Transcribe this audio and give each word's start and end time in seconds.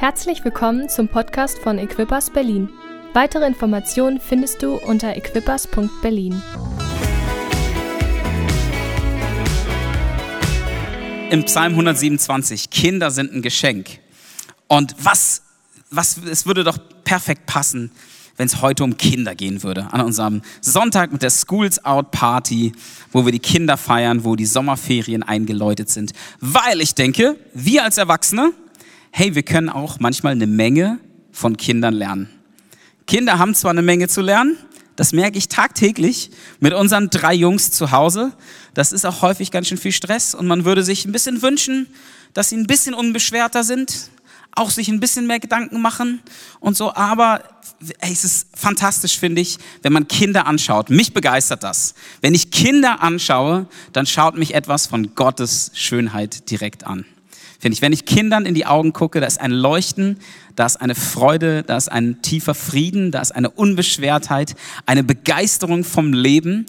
Herzlich 0.00 0.44
willkommen 0.44 0.88
zum 0.88 1.08
Podcast 1.08 1.58
von 1.58 1.76
Equippers 1.76 2.30
Berlin. 2.30 2.68
Weitere 3.14 3.44
Informationen 3.48 4.20
findest 4.20 4.62
du 4.62 4.76
unter 4.76 5.16
equippers.berlin. 5.16 6.40
Im 11.30 11.42
Psalm 11.42 11.72
127, 11.72 12.70
Kinder 12.70 13.10
sind 13.10 13.32
ein 13.32 13.42
Geschenk. 13.42 13.98
Und 14.68 14.94
was, 15.02 15.42
was, 15.90 16.16
es 16.18 16.46
würde 16.46 16.62
doch 16.62 16.78
perfekt 17.02 17.46
passen, 17.46 17.90
wenn 18.36 18.46
es 18.46 18.62
heute 18.62 18.84
um 18.84 18.96
Kinder 18.96 19.34
gehen 19.34 19.64
würde. 19.64 19.92
An 19.92 20.02
unserem 20.02 20.42
Sonntag 20.60 21.10
mit 21.10 21.22
der 21.22 21.30
Schools 21.30 21.84
Out 21.84 22.12
Party, 22.12 22.70
wo 23.10 23.24
wir 23.24 23.32
die 23.32 23.40
Kinder 23.40 23.76
feiern, 23.76 24.22
wo 24.22 24.36
die 24.36 24.46
Sommerferien 24.46 25.24
eingeläutet 25.24 25.90
sind. 25.90 26.12
Weil 26.38 26.80
ich 26.80 26.94
denke, 26.94 27.36
wir 27.52 27.82
als 27.82 27.98
Erwachsene, 27.98 28.52
hey, 29.10 29.34
wir 29.34 29.42
können 29.42 29.68
auch 29.68 30.00
manchmal 30.00 30.32
eine 30.32 30.46
Menge 30.46 30.98
von 31.32 31.56
Kindern 31.56 31.94
lernen. 31.94 32.28
Kinder 33.06 33.38
haben 33.38 33.54
zwar 33.54 33.70
eine 33.70 33.82
Menge 33.82 34.08
zu 34.08 34.20
lernen, 34.20 34.56
das 34.98 35.12
merke 35.12 35.38
ich 35.38 35.46
tagtäglich 35.46 36.30
mit 36.58 36.74
unseren 36.74 37.08
drei 37.08 37.32
Jungs 37.32 37.70
zu 37.70 37.92
Hause. 37.92 38.32
Das 38.74 38.90
ist 38.92 39.06
auch 39.06 39.22
häufig 39.22 39.52
ganz 39.52 39.68
schön 39.68 39.78
viel 39.78 39.92
Stress 39.92 40.34
und 40.34 40.48
man 40.48 40.64
würde 40.64 40.82
sich 40.82 41.04
ein 41.04 41.12
bisschen 41.12 41.40
wünschen, 41.40 41.86
dass 42.34 42.48
sie 42.48 42.56
ein 42.56 42.66
bisschen 42.66 42.94
unbeschwerter 42.94 43.62
sind, 43.62 44.10
auch 44.56 44.70
sich 44.70 44.88
ein 44.88 44.98
bisschen 44.98 45.28
mehr 45.28 45.38
Gedanken 45.38 45.80
machen 45.80 46.20
und 46.58 46.76
so. 46.76 46.92
Aber 46.94 47.44
ey, 48.00 48.12
es 48.12 48.24
ist 48.24 48.48
fantastisch, 48.56 49.18
finde 49.18 49.40
ich, 49.40 49.58
wenn 49.82 49.92
man 49.92 50.08
Kinder 50.08 50.46
anschaut. 50.48 50.90
Mich 50.90 51.14
begeistert 51.14 51.62
das. 51.62 51.94
Wenn 52.20 52.34
ich 52.34 52.50
Kinder 52.50 53.00
anschaue, 53.00 53.66
dann 53.92 54.04
schaut 54.04 54.36
mich 54.36 54.54
etwas 54.54 54.88
von 54.88 55.14
Gottes 55.14 55.70
Schönheit 55.74 56.50
direkt 56.50 56.84
an. 56.84 57.04
Finde 57.58 57.74
ich, 57.74 57.82
wenn 57.82 57.92
ich 57.92 58.04
Kindern 58.04 58.46
in 58.46 58.54
die 58.54 58.66
Augen 58.66 58.92
gucke, 58.92 59.20
da 59.20 59.26
ist 59.26 59.40
ein 59.40 59.50
Leuchten, 59.50 60.18
da 60.54 60.66
ist 60.66 60.76
eine 60.76 60.94
Freude, 60.94 61.64
da 61.64 61.76
ist 61.76 61.90
ein 61.90 62.22
tiefer 62.22 62.54
Frieden, 62.54 63.10
da 63.10 63.20
ist 63.20 63.32
eine 63.32 63.50
Unbeschwertheit, 63.50 64.54
eine 64.86 65.02
Begeisterung 65.02 65.82
vom 65.82 66.12
Leben, 66.12 66.66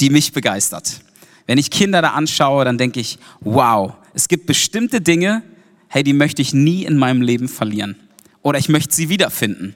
die 0.00 0.10
mich 0.10 0.32
begeistert. 0.32 1.00
Wenn 1.46 1.58
ich 1.58 1.70
Kinder 1.70 2.00
da 2.00 2.10
anschaue, 2.10 2.64
dann 2.64 2.78
denke 2.78 3.00
ich, 3.00 3.18
wow, 3.40 3.94
es 4.14 4.28
gibt 4.28 4.46
bestimmte 4.46 5.00
Dinge, 5.00 5.42
hey, 5.88 6.04
die 6.04 6.12
möchte 6.12 6.42
ich 6.42 6.54
nie 6.54 6.84
in 6.84 6.96
meinem 6.96 7.22
Leben 7.22 7.48
verlieren. 7.48 7.96
Oder 8.42 8.60
ich 8.60 8.68
möchte 8.68 8.94
sie 8.94 9.08
wiederfinden. 9.08 9.74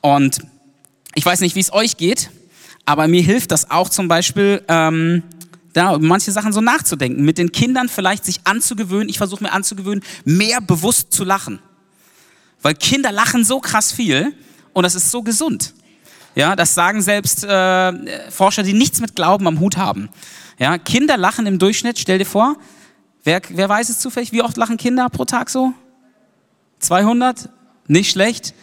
Und 0.00 0.40
ich 1.14 1.24
weiß 1.24 1.40
nicht, 1.40 1.54
wie 1.54 1.60
es 1.60 1.72
euch 1.72 1.96
geht, 1.96 2.30
aber 2.86 3.06
mir 3.06 3.22
hilft 3.22 3.52
das 3.52 3.70
auch 3.70 3.88
zum 3.88 4.08
Beispiel, 4.08 4.64
ähm, 4.66 5.22
da 5.72 5.98
manche 5.98 6.32
Sachen 6.32 6.52
so 6.52 6.60
nachzudenken, 6.60 7.24
mit 7.24 7.38
den 7.38 7.52
Kindern 7.52 7.88
vielleicht 7.88 8.24
sich 8.24 8.40
anzugewöhnen, 8.44 9.08
ich 9.08 9.18
versuche 9.18 9.44
mir 9.44 9.52
anzugewöhnen, 9.52 10.02
mehr 10.24 10.60
bewusst 10.60 11.12
zu 11.12 11.24
lachen. 11.24 11.60
Weil 12.62 12.74
Kinder 12.74 13.12
lachen 13.12 13.44
so 13.44 13.60
krass 13.60 13.92
viel 13.92 14.34
und 14.72 14.82
das 14.82 14.94
ist 14.94 15.10
so 15.10 15.22
gesund. 15.22 15.74
Ja, 16.34 16.54
das 16.54 16.74
sagen 16.74 17.02
selbst 17.02 17.44
äh, 17.44 18.30
Forscher, 18.30 18.62
die 18.62 18.72
nichts 18.72 19.00
mit 19.00 19.16
Glauben 19.16 19.46
am 19.46 19.60
Hut 19.60 19.76
haben. 19.76 20.08
Ja, 20.58 20.78
Kinder 20.78 21.16
lachen 21.16 21.46
im 21.46 21.58
Durchschnitt, 21.58 21.98
stell 21.98 22.18
dir 22.18 22.26
vor, 22.26 22.56
wer, 23.24 23.40
wer 23.48 23.68
weiß 23.68 23.88
es 23.88 23.98
zufällig, 23.98 24.32
wie 24.32 24.42
oft 24.42 24.56
lachen 24.56 24.76
Kinder 24.76 25.08
pro 25.08 25.24
Tag 25.24 25.50
so? 25.50 25.72
200? 26.80 27.48
Nicht 27.86 28.10
schlecht. 28.10 28.54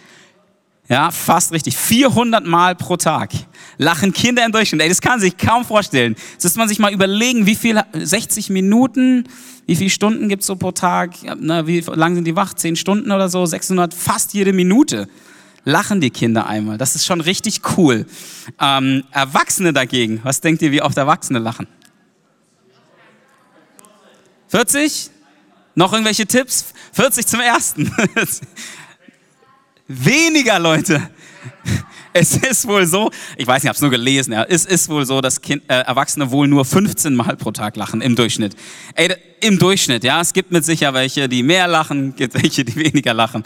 Ja, 0.89 1.11
fast 1.11 1.51
richtig. 1.51 1.77
400 1.77 2.45
Mal 2.45 2.75
pro 2.75 2.95
Tag 2.95 3.31
lachen 3.77 4.13
Kinder 4.13 4.45
im 4.45 4.51
Durchschnitt. 4.51 4.81
Ey, 4.81 4.89
das 4.89 5.01
kann 5.01 5.19
sich 5.19 5.37
kaum 5.37 5.65
vorstellen. 5.65 6.15
Das 6.35 6.45
muss 6.45 6.55
man 6.55 6.69
sich 6.69 6.79
mal 6.79 6.93
überlegen, 6.93 7.45
wie 7.45 7.55
viel, 7.55 7.81
60 7.93 8.49
Minuten, 8.49 9.27
wie 9.65 9.75
viele 9.75 9.89
Stunden 9.89 10.29
gibt's 10.29 10.47
so 10.47 10.55
pro 10.55 10.71
Tag? 10.71 11.11
Na, 11.39 11.67
wie 11.67 11.81
lang 11.81 12.15
sind 12.15 12.25
die 12.25 12.35
wach? 12.35 12.53
10 12.53 12.77
Stunden 12.77 13.11
oder 13.11 13.29
so? 13.29 13.45
600, 13.45 13.93
fast 13.93 14.33
jede 14.33 14.53
Minute 14.53 15.07
lachen 15.65 15.99
die 15.99 16.09
Kinder 16.09 16.47
einmal. 16.47 16.77
Das 16.77 16.95
ist 16.95 17.05
schon 17.05 17.19
richtig 17.19 17.61
cool. 17.77 18.05
Ähm, 18.59 19.03
Erwachsene 19.11 19.73
dagegen, 19.73 20.21
was 20.23 20.39
denkt 20.39 20.61
ihr, 20.61 20.71
wie 20.71 20.81
oft 20.81 20.97
Erwachsene 20.97 21.39
lachen? 21.39 21.67
40? 24.47 25.11
Noch 25.75 25.91
irgendwelche 25.91 26.25
Tipps? 26.25 26.73
40 26.93 27.27
zum 27.27 27.41
ersten. 27.41 27.91
Weniger 29.87 30.59
Leute. 30.59 31.09
Es 32.13 32.35
ist 32.35 32.67
wohl 32.67 32.87
so, 32.87 33.11
ich 33.37 33.45
weiß 33.45 33.61
nicht, 33.61 33.65
ich 33.65 33.67
habe 33.69 33.75
es 33.75 33.81
nur 33.81 33.91
gelesen, 33.91 34.33
ja, 34.33 34.43
es 34.43 34.65
ist 34.65 34.89
wohl 34.89 35.05
so, 35.05 35.21
dass 35.21 35.39
kind, 35.39 35.61
äh, 35.67 35.81
Erwachsene 35.81 36.31
wohl 36.31 36.47
nur 36.47 36.65
15 36.65 37.13
Mal 37.13 37.37
pro 37.37 37.51
Tag 37.51 37.75
lachen 37.75 38.01
im 38.01 38.15
Durchschnitt. 38.15 38.55
Ey, 38.95 39.13
Im 39.39 39.59
Durchschnitt, 39.59 40.03
ja, 40.03 40.19
es 40.19 40.33
gibt 40.33 40.51
mit 40.51 40.65
sicher 40.65 40.95
welche, 40.95 41.29
die 41.29 41.43
mehr 41.43 41.67
lachen, 41.67 42.15
gibt 42.15 42.33
welche, 42.33 42.65
die 42.65 42.75
weniger 42.85 43.13
lachen. 43.13 43.43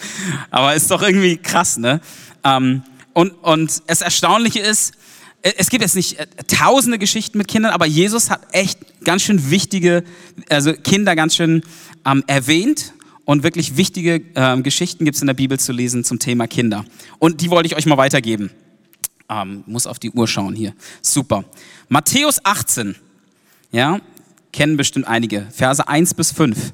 Aber 0.52 0.74
ist 0.74 0.90
doch 0.90 1.02
irgendwie 1.02 1.36
krass, 1.36 1.78
ne? 1.78 2.00
Ähm, 2.46 2.84
und, 3.12 3.32
und 3.44 3.82
das 3.88 4.00
Erstaunliche 4.00 4.60
ist, 4.60 4.94
äh, 5.42 5.52
es 5.58 5.70
gibt 5.70 5.82
jetzt 5.82 5.96
nicht 5.96 6.18
äh, 6.18 6.28
tausende 6.48 6.98
Geschichten 6.98 7.40
mit 7.40 7.50
Kindern, 7.50 7.74
aber 7.74 7.88
Jesus 7.88 8.30
hat 8.30 8.42
echt 8.54 8.80
ganz 9.04 9.24
schön 9.24 9.52
wichtige, 9.52 10.06
also 10.48 10.72
Kinder 10.72 11.18
ganz 11.18 11.36
schön 11.36 11.62
ähm, 12.06 12.24
erwähnt 12.26 12.94
und 13.26 13.44
wirklich 13.44 13.78
wichtige 13.78 14.22
äh, 14.36 14.62
Geschichten 14.62 15.06
gibt 15.06 15.16
es 15.16 15.22
in 15.22 15.28
der 15.28 15.34
Bibel 15.34 15.60
zu 15.60 15.72
lesen 15.72 16.04
zum 16.04 16.20
Thema 16.20 16.48
Kinder. 16.48 16.86
Und 17.20 17.42
die 17.42 17.50
wollte 17.50 17.68
ich 17.68 17.76
euch 17.76 17.86
mal 17.86 17.98
weitergeben. 17.98 18.52
Ähm, 19.30 19.64
muss 19.66 19.88
auf 19.88 20.00
die 20.00 20.12
Uhr 20.12 20.28
schauen 20.28 20.56
hier. 20.56 20.74
Super. 21.02 21.46
Matthäus 21.88 22.44
18, 22.44 22.96
ja, 23.72 24.00
kennen 24.52 24.78
bestimmt 24.78 25.08
einige. 25.08 25.48
Verse 25.52 25.88
1 25.88 26.14
bis 26.14 26.32
5. 26.32 26.74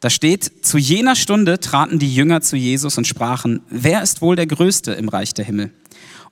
Da 0.00 0.10
steht, 0.10 0.64
zu 0.64 0.78
jener 0.78 1.16
Stunde 1.16 1.58
traten 1.58 1.98
die 1.98 2.12
Jünger 2.12 2.40
zu 2.40 2.56
Jesus 2.56 2.98
und 2.98 3.06
sprachen, 3.06 3.62
wer 3.68 4.02
ist 4.02 4.22
wohl 4.22 4.36
der 4.36 4.46
Größte 4.46 4.92
im 4.92 5.08
Reich 5.08 5.34
der 5.34 5.44
Himmel? 5.44 5.72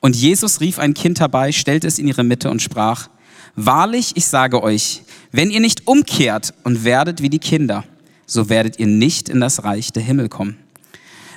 Und 0.01 0.15
Jesus 0.15 0.61
rief 0.61 0.79
ein 0.79 0.95
Kind 0.95 1.21
herbei, 1.21 1.53
stellte 1.53 1.89
es 1.89 1.99
in 1.99 2.07
ihre 2.07 2.23
Mitte 2.23 2.51
und 2.51 2.63
sprach, 2.63 3.09
wahrlich, 3.57 4.13
ich 4.15 4.27
sage 4.27 4.63
euch, 4.63 5.03
wenn 5.33 5.51
ihr 5.51 5.61
nicht 5.61 5.89
umkehrt 5.89 6.55
und 6.63 6.85
werdet 6.85 7.23
wie 7.23 7.31
die 7.31 7.41
Kinder, 7.41 7.85
so 8.27 8.49
werdet 8.49 8.79
ihr 8.79 8.87
nicht 8.87 9.29
in 9.29 9.41
das 9.41 9.65
Reich 9.65 9.93
der 9.93 10.03
Himmel 10.03 10.29
kommen. 10.29 10.57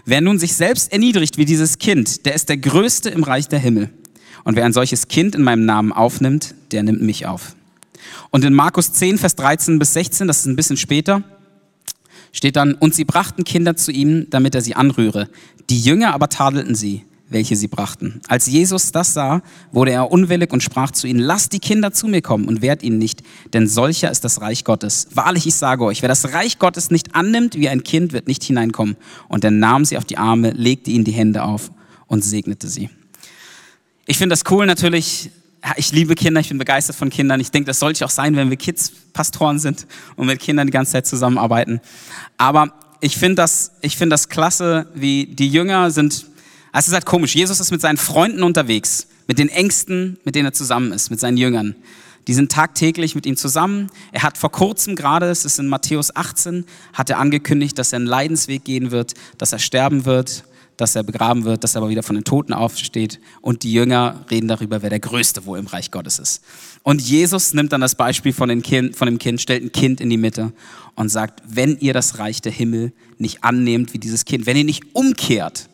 Wer 0.06 0.22
nun 0.22 0.40
sich 0.40 0.56
selbst 0.56 0.92
erniedrigt 0.92 1.38
wie 1.38 1.46
dieses 1.46 1.78
Kind, 1.78 2.26
der 2.26 2.34
ist 2.34 2.50
der 2.50 2.58
Größte 2.58 3.10
im 3.10 3.24
Reich 3.24 3.48
der 3.48 3.60
Himmel. 3.60 3.90
Und 4.44 4.56
wer 4.56 4.66
ein 4.66 4.74
solches 4.74 5.08
Kind 5.08 5.36
in 5.36 5.44
meinem 5.44 5.66
Namen 5.66 5.92
aufnimmt, 5.92 6.56
der 6.72 6.84
nimmt 6.84 7.02
mich 7.02 7.26
auf. 7.26 7.56
Und 8.32 8.44
in 8.44 8.54
Markus 8.54 8.94
10, 8.94 9.18
Vers 9.18 9.36
13 9.36 9.78
bis 9.80 9.94
16, 9.94 10.28
das 10.28 10.40
ist 10.40 10.46
ein 10.46 10.56
bisschen 10.56 10.78
später, 10.78 11.24
steht 12.32 12.56
dann, 12.56 12.74
und 12.74 12.96
sie 12.96 13.06
brachten 13.06 13.44
Kinder 13.44 13.76
zu 13.76 13.92
ihm, 13.92 14.28
damit 14.30 14.56
er 14.56 14.62
sie 14.62 14.76
anrühre. 14.76 15.30
Die 15.70 15.80
Jünger 15.80 16.14
aber 16.14 16.30
tadelten 16.30 16.76
sie 16.76 17.04
welche 17.30 17.56
sie 17.56 17.68
brachten. 17.68 18.22
Als 18.28 18.48
Jesus 18.48 18.92
das 18.92 19.14
sah, 19.14 19.42
wurde 19.72 19.92
er 19.92 20.12
unwillig 20.12 20.52
und 20.52 20.64
sprach 20.64 20.92
zu 20.92 21.08
ihnen, 21.08 21.20
lasst 21.20 21.54
die 21.54 21.60
Kinder 21.60 21.92
zu 21.92 22.08
mir 22.08 22.22
kommen 22.22 22.48
und 22.48 22.62
wehrt 22.62 22.84
ihnen 22.84 22.98
nicht, 22.98 23.22
denn 23.54 23.68
solcher 23.68 24.12
ist 24.12 24.24
das 24.24 24.42
Reich 24.42 24.64
Gottes. 24.64 25.08
Wahrlich, 25.14 25.46
ich 25.48 25.56
sage 25.56 25.84
euch, 25.84 26.02
wer 26.02 26.10
das 26.10 26.34
Reich 26.34 26.60
Gottes 26.60 26.92
nicht 26.92 27.16
annimmt 27.16 27.56
wie 27.56 27.70
ein 27.70 27.84
Kind, 27.84 28.14
wird 28.14 28.28
nicht 28.28 28.44
hineinkommen. 28.44 28.98
Und 29.28 29.44
er 29.44 29.52
nahm 29.52 29.86
sie 29.86 29.98
auf 29.98 30.06
die 30.06 30.18
Arme, 30.18 30.52
legte 30.52 30.92
ihnen 30.92 31.06
die 31.06 31.12
Hände 31.12 31.44
auf 31.44 31.72
und 32.08 32.24
segnete 32.24 32.68
sie. 32.68 32.90
Ich 34.06 34.18
finde 34.18 34.34
das 34.34 34.44
cool 34.50 34.66
natürlich. 34.66 35.30
Ich 35.76 35.92
liebe 35.92 36.16
Kinder, 36.16 36.40
ich 36.40 36.50
bin 36.50 36.58
begeistert 36.58 36.96
von 36.96 37.10
Kindern. 37.10 37.40
Ich 37.40 37.52
denke, 37.52 37.68
das 37.68 37.80
sollte 37.80 38.04
auch 38.06 38.10
sein, 38.10 38.36
wenn 38.36 38.50
wir 38.50 38.58
Kids-Pastoren 38.58 39.60
sind 39.60 39.86
und 40.16 40.26
mit 40.26 40.40
Kindern 40.40 40.68
die 40.68 40.72
ganze 40.72 40.94
Zeit 40.94 41.06
zusammenarbeiten. 41.06 41.82
Aber 42.38 42.74
ich 43.02 43.18
finde 43.18 43.36
das, 43.36 43.72
ich 43.82 43.98
finde 43.98 44.14
das 44.14 44.30
klasse, 44.30 44.88
wie 44.94 45.28
die 45.28 45.50
Jünger 45.50 45.92
sind 45.92 46.26
es 46.74 46.88
ist 46.88 46.94
halt 46.94 47.06
komisch. 47.06 47.36
Jesus 47.36 47.60
ist 47.60 47.72
mit 47.72 47.82
seinen 47.82 47.98
Freunden 47.98 48.44
unterwegs, 48.44 49.08
mit 49.28 49.40
den 49.40 49.50
Ängsten, 49.50 50.20
mit 50.24 50.36
denen 50.36 50.48
er 50.48 50.54
zusammen 50.54 50.92
ist, 50.92 51.10
mit 51.10 51.20
seinen 51.20 51.38
Jüngern. 51.38 51.76
Die 52.28 52.34
sind 52.34 52.52
tagtäglich 52.52 53.16
mit 53.16 53.26
ihm 53.26 53.38
zusammen. 53.38 53.90
Er 54.12 54.24
hat 54.24 54.38
vor 54.38 54.52
kurzem 54.52 54.96
gerade, 54.96 55.30
es 55.30 55.46
ist 55.46 55.58
in 55.58 55.68
Matthäus 55.68 56.16
18, 56.16 56.66
hat 56.94 57.10
er 57.10 57.18
angekündigt, 57.18 57.78
dass 57.80 57.92
er 57.92 57.98
einen 57.98 58.06
Leidensweg 58.06 58.64
gehen 58.64 58.92
wird, 58.92 59.14
dass 59.38 59.52
er 59.52 59.60
sterben 59.60 60.06
wird, 60.06 60.44
dass 60.78 60.96
er 60.96 61.04
begraben 61.04 61.44
wird, 61.44 61.64
dass 61.64 61.76
er 61.76 61.82
aber 61.82 61.90
wieder 61.90 62.04
von 62.04 62.16
den 62.16 62.24
Toten 62.24 62.54
aufsteht. 62.54 63.20
Und 63.42 63.64
die 63.64 63.74
Jünger 63.74 64.26
reden 64.30 64.48
darüber, 64.48 64.82
wer 64.82 64.90
der 64.90 65.00
Größte 65.00 65.46
wohl 65.46 65.60
im 65.60 65.68
Reich 65.68 65.92
Gottes 65.92 66.20
ist. 66.20 66.44
Und 66.84 67.02
Jesus 67.02 67.54
nimmt 67.54 67.74
dann 67.74 67.82
das 67.82 67.96
Beispiel 67.96 68.32
von, 68.32 68.50
den 68.50 68.62
kind, 68.62 68.96
von 68.96 69.08
dem 69.08 69.20
Kind, 69.20 69.42
stellt 69.42 69.64
ein 69.64 69.72
Kind 69.72 70.00
in 70.00 70.10
die 70.10 70.18
Mitte 70.18 70.54
und 70.96 71.10
sagt, 71.10 71.42
wenn 71.48 71.78
ihr 71.80 71.94
das 71.94 72.20
Reich 72.20 72.42
der 72.42 72.52
Himmel 72.52 72.94
nicht 73.18 73.44
annehmt 73.44 73.94
wie 73.94 74.00
dieses 74.00 74.26
Kind, 74.26 74.46
wenn 74.46 74.56
ihr 74.56 74.64
nicht 74.64 74.96
umkehrt, 74.96 75.69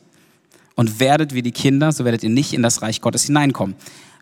und 0.76 1.00
werdet 1.00 1.34
wie 1.34 1.42
die 1.42 1.52
Kinder, 1.52 1.92
so 1.92 2.06
werdet 2.06 2.24
ihr 2.24 2.30
nicht 2.30 2.54
in 2.54 2.62
das 2.62 2.82
Reich 2.82 3.02
Gottes 3.02 3.24
hineinkommen. 3.24 3.76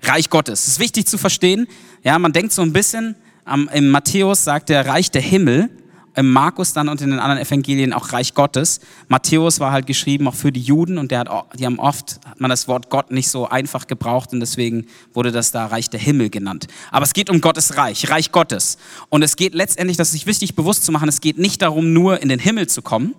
Reich 0.04 0.30
Gottes. 0.30 0.66
Das 0.66 0.74
ist 0.74 0.80
wichtig 0.80 1.08
zu 1.08 1.18
verstehen. 1.18 1.68
Ja, 2.04 2.18
man 2.20 2.34
denkt 2.34 2.52
so 2.54 2.62
ein 2.62 2.74
bisschen, 2.74 3.16
am, 3.46 3.70
im 3.74 3.90
Matthäus 3.90 4.44
sagt 4.44 4.70
der 4.70 4.86
Reich 4.86 5.12
der 5.12 5.22
Himmel, 5.22 5.70
im 6.16 6.32
Markus 6.32 6.74
dann 6.74 6.90
und 6.90 7.02
in 7.02 7.10
den 7.10 7.20
anderen 7.20 7.42
Evangelien 7.42 7.94
auch 7.94 8.14
Reich 8.14 8.34
Gottes. 8.34 8.82
Matthäus 9.08 9.60
war 9.60 9.72
halt 9.72 9.88
geschrieben 9.88 10.28
auch 10.28 10.36
für 10.36 10.52
die 10.52 10.62
Juden 10.62 10.98
und 10.98 11.12
der 11.12 11.20
hat, 11.20 11.30
die 11.58 11.66
haben 11.66 11.80
oft, 11.80 12.20
hat 12.26 12.40
man 12.40 12.50
das 12.50 12.68
Wort 12.68 12.90
Gott 12.90 13.12
nicht 13.12 13.30
so 13.30 13.48
einfach 13.48 13.88
gebraucht 13.88 14.32
und 14.32 14.40
deswegen 14.40 14.86
wurde 15.14 15.32
das 15.32 15.52
da 15.52 15.66
Reich 15.66 15.90
der 15.90 16.00
Himmel 16.00 16.30
genannt. 16.30 16.68
Aber 16.92 17.04
es 17.04 17.14
geht 17.14 17.30
um 17.30 17.42
Gottes 17.42 17.78
Reich, 17.78 18.10
Reich 18.10 18.32
Gottes. 18.32 18.78
Und 19.10 19.24
es 19.24 19.36
geht 19.36 19.56
letztendlich, 19.56 19.98
das 19.98 20.10
ist 20.10 20.14
sich 20.14 20.28
wichtig 20.28 20.56
bewusst 20.56 20.86
zu 20.86 20.92
machen, 20.92 21.10
es 21.10 21.22
geht 21.22 21.40
nicht 21.40 21.62
darum, 21.62 21.94
nur 21.94 22.22
in 22.22 22.30
den 22.30 22.40
Himmel 22.40 22.68
zu 22.68 22.82
kommen, 22.82 23.16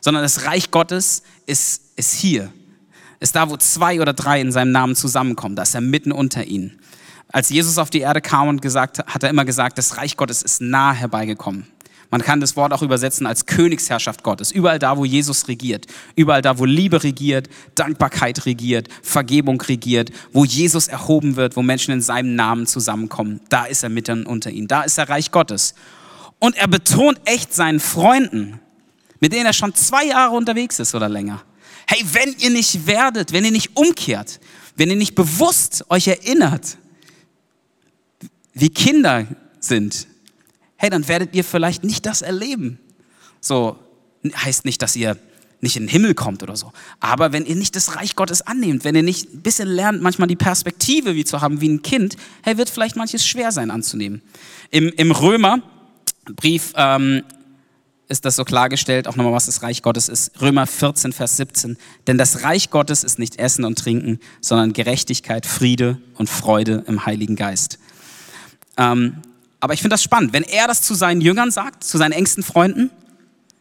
sondern 0.00 0.22
das 0.22 0.46
Reich 0.46 0.70
Gottes 0.70 1.22
ist, 1.46 1.82
ist 1.96 2.14
hier. 2.14 2.52
Ist 3.22 3.36
da, 3.36 3.48
wo 3.48 3.56
zwei 3.56 4.00
oder 4.00 4.14
drei 4.14 4.40
in 4.40 4.50
seinem 4.50 4.72
Namen 4.72 4.96
zusammenkommen. 4.96 5.54
Da 5.54 5.62
ist 5.62 5.76
er 5.76 5.80
mitten 5.80 6.10
unter 6.10 6.44
ihnen. 6.44 6.80
Als 7.28 7.50
Jesus 7.50 7.78
auf 7.78 7.88
die 7.88 8.00
Erde 8.00 8.20
kam 8.20 8.48
und 8.48 8.60
gesagt, 8.60 8.98
hat 8.98 9.22
er 9.22 9.30
immer 9.30 9.44
gesagt, 9.44 9.78
das 9.78 9.96
Reich 9.96 10.16
Gottes 10.16 10.42
ist 10.42 10.60
nah 10.60 10.92
herbeigekommen. 10.92 11.68
Man 12.10 12.20
kann 12.20 12.40
das 12.40 12.56
Wort 12.56 12.72
auch 12.72 12.82
übersetzen 12.82 13.28
als 13.28 13.46
Königsherrschaft 13.46 14.24
Gottes. 14.24 14.50
Überall 14.50 14.80
da, 14.80 14.96
wo 14.96 15.04
Jesus 15.04 15.46
regiert, 15.46 15.86
überall 16.16 16.42
da, 16.42 16.58
wo 16.58 16.64
Liebe 16.64 17.04
regiert, 17.04 17.48
Dankbarkeit 17.76 18.44
regiert, 18.44 18.88
Vergebung 19.02 19.60
regiert, 19.60 20.10
wo 20.32 20.44
Jesus 20.44 20.88
erhoben 20.88 21.36
wird, 21.36 21.56
wo 21.56 21.62
Menschen 21.62 21.94
in 21.94 22.00
seinem 22.00 22.34
Namen 22.34 22.66
zusammenkommen, 22.66 23.40
da 23.50 23.66
ist 23.66 23.84
er 23.84 23.88
mitten 23.88 24.26
unter 24.26 24.50
ihnen. 24.50 24.66
Da 24.66 24.82
ist 24.82 24.98
er 24.98 25.08
Reich 25.08 25.30
Gottes. 25.30 25.74
Und 26.40 26.56
er 26.56 26.66
betont 26.66 27.20
echt 27.24 27.54
seinen 27.54 27.78
Freunden, 27.78 28.58
mit 29.20 29.32
denen 29.32 29.46
er 29.46 29.52
schon 29.52 29.76
zwei 29.76 30.06
Jahre 30.06 30.34
unterwegs 30.34 30.80
ist 30.80 30.96
oder 30.96 31.08
länger. 31.08 31.44
Hey, 31.94 32.06
wenn 32.12 32.34
ihr 32.38 32.48
nicht 32.48 32.86
werdet, 32.86 33.32
wenn 33.32 33.44
ihr 33.44 33.50
nicht 33.50 33.76
umkehrt, 33.76 34.40
wenn 34.76 34.88
ihr 34.88 34.96
nicht 34.96 35.14
bewusst 35.14 35.84
euch 35.90 36.08
erinnert, 36.08 36.78
wie 38.54 38.70
Kinder 38.70 39.26
sind, 39.60 40.06
hey, 40.76 40.88
dann 40.88 41.06
werdet 41.06 41.34
ihr 41.34 41.44
vielleicht 41.44 41.84
nicht 41.84 42.06
das 42.06 42.22
erleben. 42.22 42.78
So 43.42 43.78
heißt 44.24 44.64
nicht, 44.64 44.80
dass 44.80 44.96
ihr 44.96 45.18
nicht 45.60 45.76
in 45.76 45.82
den 45.82 45.90
Himmel 45.90 46.14
kommt 46.14 46.42
oder 46.42 46.56
so. 46.56 46.72
Aber 46.98 47.34
wenn 47.34 47.44
ihr 47.44 47.56
nicht 47.56 47.76
das 47.76 47.94
Reich 47.94 48.16
Gottes 48.16 48.40
annehmt, 48.40 48.84
wenn 48.84 48.94
ihr 48.94 49.02
nicht 49.02 49.34
ein 49.34 49.42
bisschen 49.42 49.68
lernt, 49.68 50.00
manchmal 50.00 50.28
die 50.28 50.36
Perspektive 50.36 51.14
wie 51.14 51.26
zu 51.26 51.42
haben 51.42 51.60
wie 51.60 51.68
ein 51.68 51.82
Kind, 51.82 52.16
hey, 52.42 52.56
wird 52.56 52.70
vielleicht 52.70 52.96
manches 52.96 53.26
schwer 53.26 53.52
sein 53.52 53.70
anzunehmen. 53.70 54.22
Im, 54.70 54.88
im 54.96 55.10
Römerbrief 55.10 56.72
ähm, 56.74 57.22
ist 58.12 58.24
das 58.24 58.36
so 58.36 58.44
klargestellt, 58.44 59.08
auch 59.08 59.16
nochmal, 59.16 59.32
was 59.32 59.46
das 59.46 59.62
Reich 59.62 59.82
Gottes 59.82 60.08
ist. 60.08 60.40
Römer 60.40 60.66
14, 60.66 61.12
Vers 61.12 61.36
17. 61.38 61.76
Denn 62.06 62.18
das 62.18 62.44
Reich 62.44 62.70
Gottes 62.70 63.02
ist 63.02 63.18
nicht 63.18 63.40
Essen 63.40 63.64
und 63.64 63.78
Trinken, 63.78 64.20
sondern 64.40 64.72
Gerechtigkeit, 64.72 65.46
Friede 65.46 65.98
und 66.16 66.28
Freude 66.28 66.84
im 66.86 67.04
Heiligen 67.04 67.34
Geist. 67.34 67.78
Ähm, 68.76 69.16
aber 69.58 69.74
ich 69.74 69.80
finde 69.80 69.94
das 69.94 70.02
spannend, 70.02 70.32
wenn 70.32 70.44
er 70.44 70.68
das 70.68 70.82
zu 70.82 70.94
seinen 70.94 71.20
Jüngern 71.20 71.50
sagt, 71.50 71.82
zu 71.82 71.98
seinen 71.98 72.12
engsten 72.12 72.42
Freunden, 72.42 72.90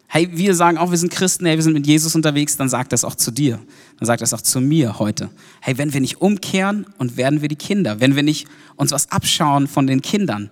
hey, 0.08 0.30
wir 0.32 0.56
sagen 0.56 0.78
auch, 0.78 0.92
wir 0.92 0.98
sind 0.98 1.12
Christen, 1.12 1.46
hey, 1.46 1.56
wir 1.56 1.64
sind 1.64 1.74
mit 1.74 1.88
Jesus 1.88 2.16
unterwegs, 2.16 2.58
dann 2.58 2.68
sagt 2.68 2.92
es 2.92 3.06
auch 3.06 3.16
zu 3.16 3.32
dir. 3.32 3.60
Dann 3.98 4.06
sagt 4.06 4.22
es 4.22 4.34
auch 4.34 4.42
zu 4.42 4.60
mir 4.60 5.00
heute. 5.00 5.30
Hey, 5.62 5.78
wenn 5.78 5.94
wir 5.94 6.02
nicht 6.02 6.20
umkehren 6.20 6.86
und 6.98 7.16
werden 7.16 7.42
wir 7.42 7.48
die 7.48 7.56
Kinder, 7.56 8.02
wenn 8.02 8.18
wir 8.18 8.24
nicht 8.24 8.48
uns 8.76 8.92
was 8.92 9.10
abschauen 9.10 9.70
von 9.70 9.88
den 9.88 10.02
Kindern, 10.02 10.52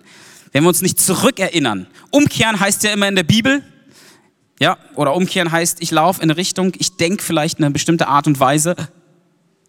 wenn 0.52 0.64
wir 0.64 0.68
uns 0.68 0.80
nicht 0.80 0.98
zurückerinnern. 0.98 1.86
Umkehren 2.10 2.58
heißt 2.58 2.82
ja 2.84 2.92
immer 2.92 3.08
in 3.08 3.16
der 3.16 3.22
Bibel, 3.24 3.62
ja, 4.60 4.76
oder 4.94 5.16
umkehren 5.16 5.50
heißt, 5.50 5.78
ich 5.80 5.90
laufe 5.90 6.20
in 6.22 6.30
eine 6.30 6.36
Richtung, 6.36 6.72
ich 6.78 6.96
denke 6.96 7.24
vielleicht 7.24 7.58
in 7.58 7.64
eine 7.64 7.72
bestimmte 7.72 8.08
Art 8.08 8.26
und 8.26 8.38
Weise, 8.38 8.76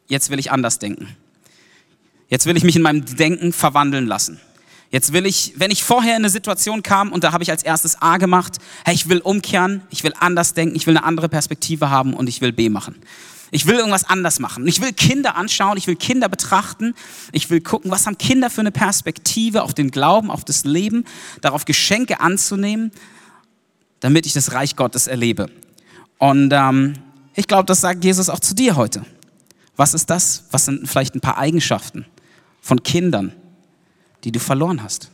jetzt 0.08 0.30
will 0.30 0.38
ich 0.38 0.52
anders 0.52 0.80
denken. 0.80 1.16
Jetzt 2.28 2.46
will 2.46 2.58
ich 2.58 2.64
mich 2.64 2.76
in 2.76 2.82
meinem 2.82 3.06
Denken 3.06 3.54
verwandeln 3.54 4.06
lassen. 4.06 4.40
Jetzt 4.92 5.14
will 5.14 5.26
ich, 5.26 5.54
wenn 5.56 5.72
ich 5.72 5.84
vorher 5.84 6.18
in 6.18 6.24
eine 6.24 6.30
Situation 6.30 6.84
kam 6.84 7.14
und 7.14 7.24
da 7.24 7.32
habe 7.32 7.44
ich 7.44 7.50
als 7.50 7.64
erstes 7.64 8.02
A 8.02 8.18
gemacht, 8.18 8.58
hey, 8.84 8.94
ich 8.94 9.08
will 9.08 9.20
umkehren, 9.20 9.82
ich 9.90 10.04
will 10.04 10.14
anders 10.20 10.54
denken, 10.54 10.76
ich 10.76 10.86
will 10.86 10.98
eine 10.98 11.06
andere 11.06 11.30
Perspektive 11.30 11.90
haben 11.90 12.14
und 12.14 12.28
ich 12.28 12.42
will 12.42 12.52
B 12.52 12.68
machen. 12.68 12.96
Ich 13.52 13.68
will 13.68 13.76
irgendwas 13.76 14.04
anders 14.04 14.40
machen. 14.40 14.68
Ich 14.68 14.82
will 14.82 14.92
Kinder 14.92 15.38
anschauen, 15.38 15.78
ich 15.78 15.88
will 15.88 15.96
Kinder 15.96 16.28
betrachten, 16.28 16.94
ich 17.32 17.50
will 17.50 17.62
gucken, 17.62 17.92
was 17.92 18.06
haben 18.06 18.18
Kinder 18.18 18.50
für 18.50 18.62
eine 18.62 18.72
Perspektive 18.72 19.64
auf 19.64 19.74
den 19.74 19.92
Glauben, 19.92 20.30
auf 20.30 20.44
das 20.44 20.66
Leben, 20.66 21.06
darauf 21.40 21.64
Geschenke 21.64 22.20
anzunehmen, 22.20 22.92
damit 24.02 24.26
ich 24.26 24.34
das 24.34 24.52
Reich 24.52 24.76
Gottes 24.76 25.08
erlebe. 25.08 25.50
Und 26.18 26.52
ähm, 26.54 26.96
ich 27.34 27.48
glaube, 27.48 27.66
das 27.66 27.82
sagt 27.82 28.04
Jesus 28.04 28.30
auch 28.30 28.40
zu 28.40 28.54
dir 28.54 28.76
heute. 28.76 29.06
Was 29.78 29.94
ist 29.94 30.10
das? 30.10 30.44
Was 30.52 30.66
sind 30.66 30.88
vielleicht 30.88 31.16
ein 31.16 31.22
paar 31.22 31.38
Eigenschaften 31.38 32.06
von 32.62 32.84
Kindern, 32.84 33.34
die 34.24 34.32
du 34.32 34.40
verloren 34.40 34.84
hast. 34.84 35.10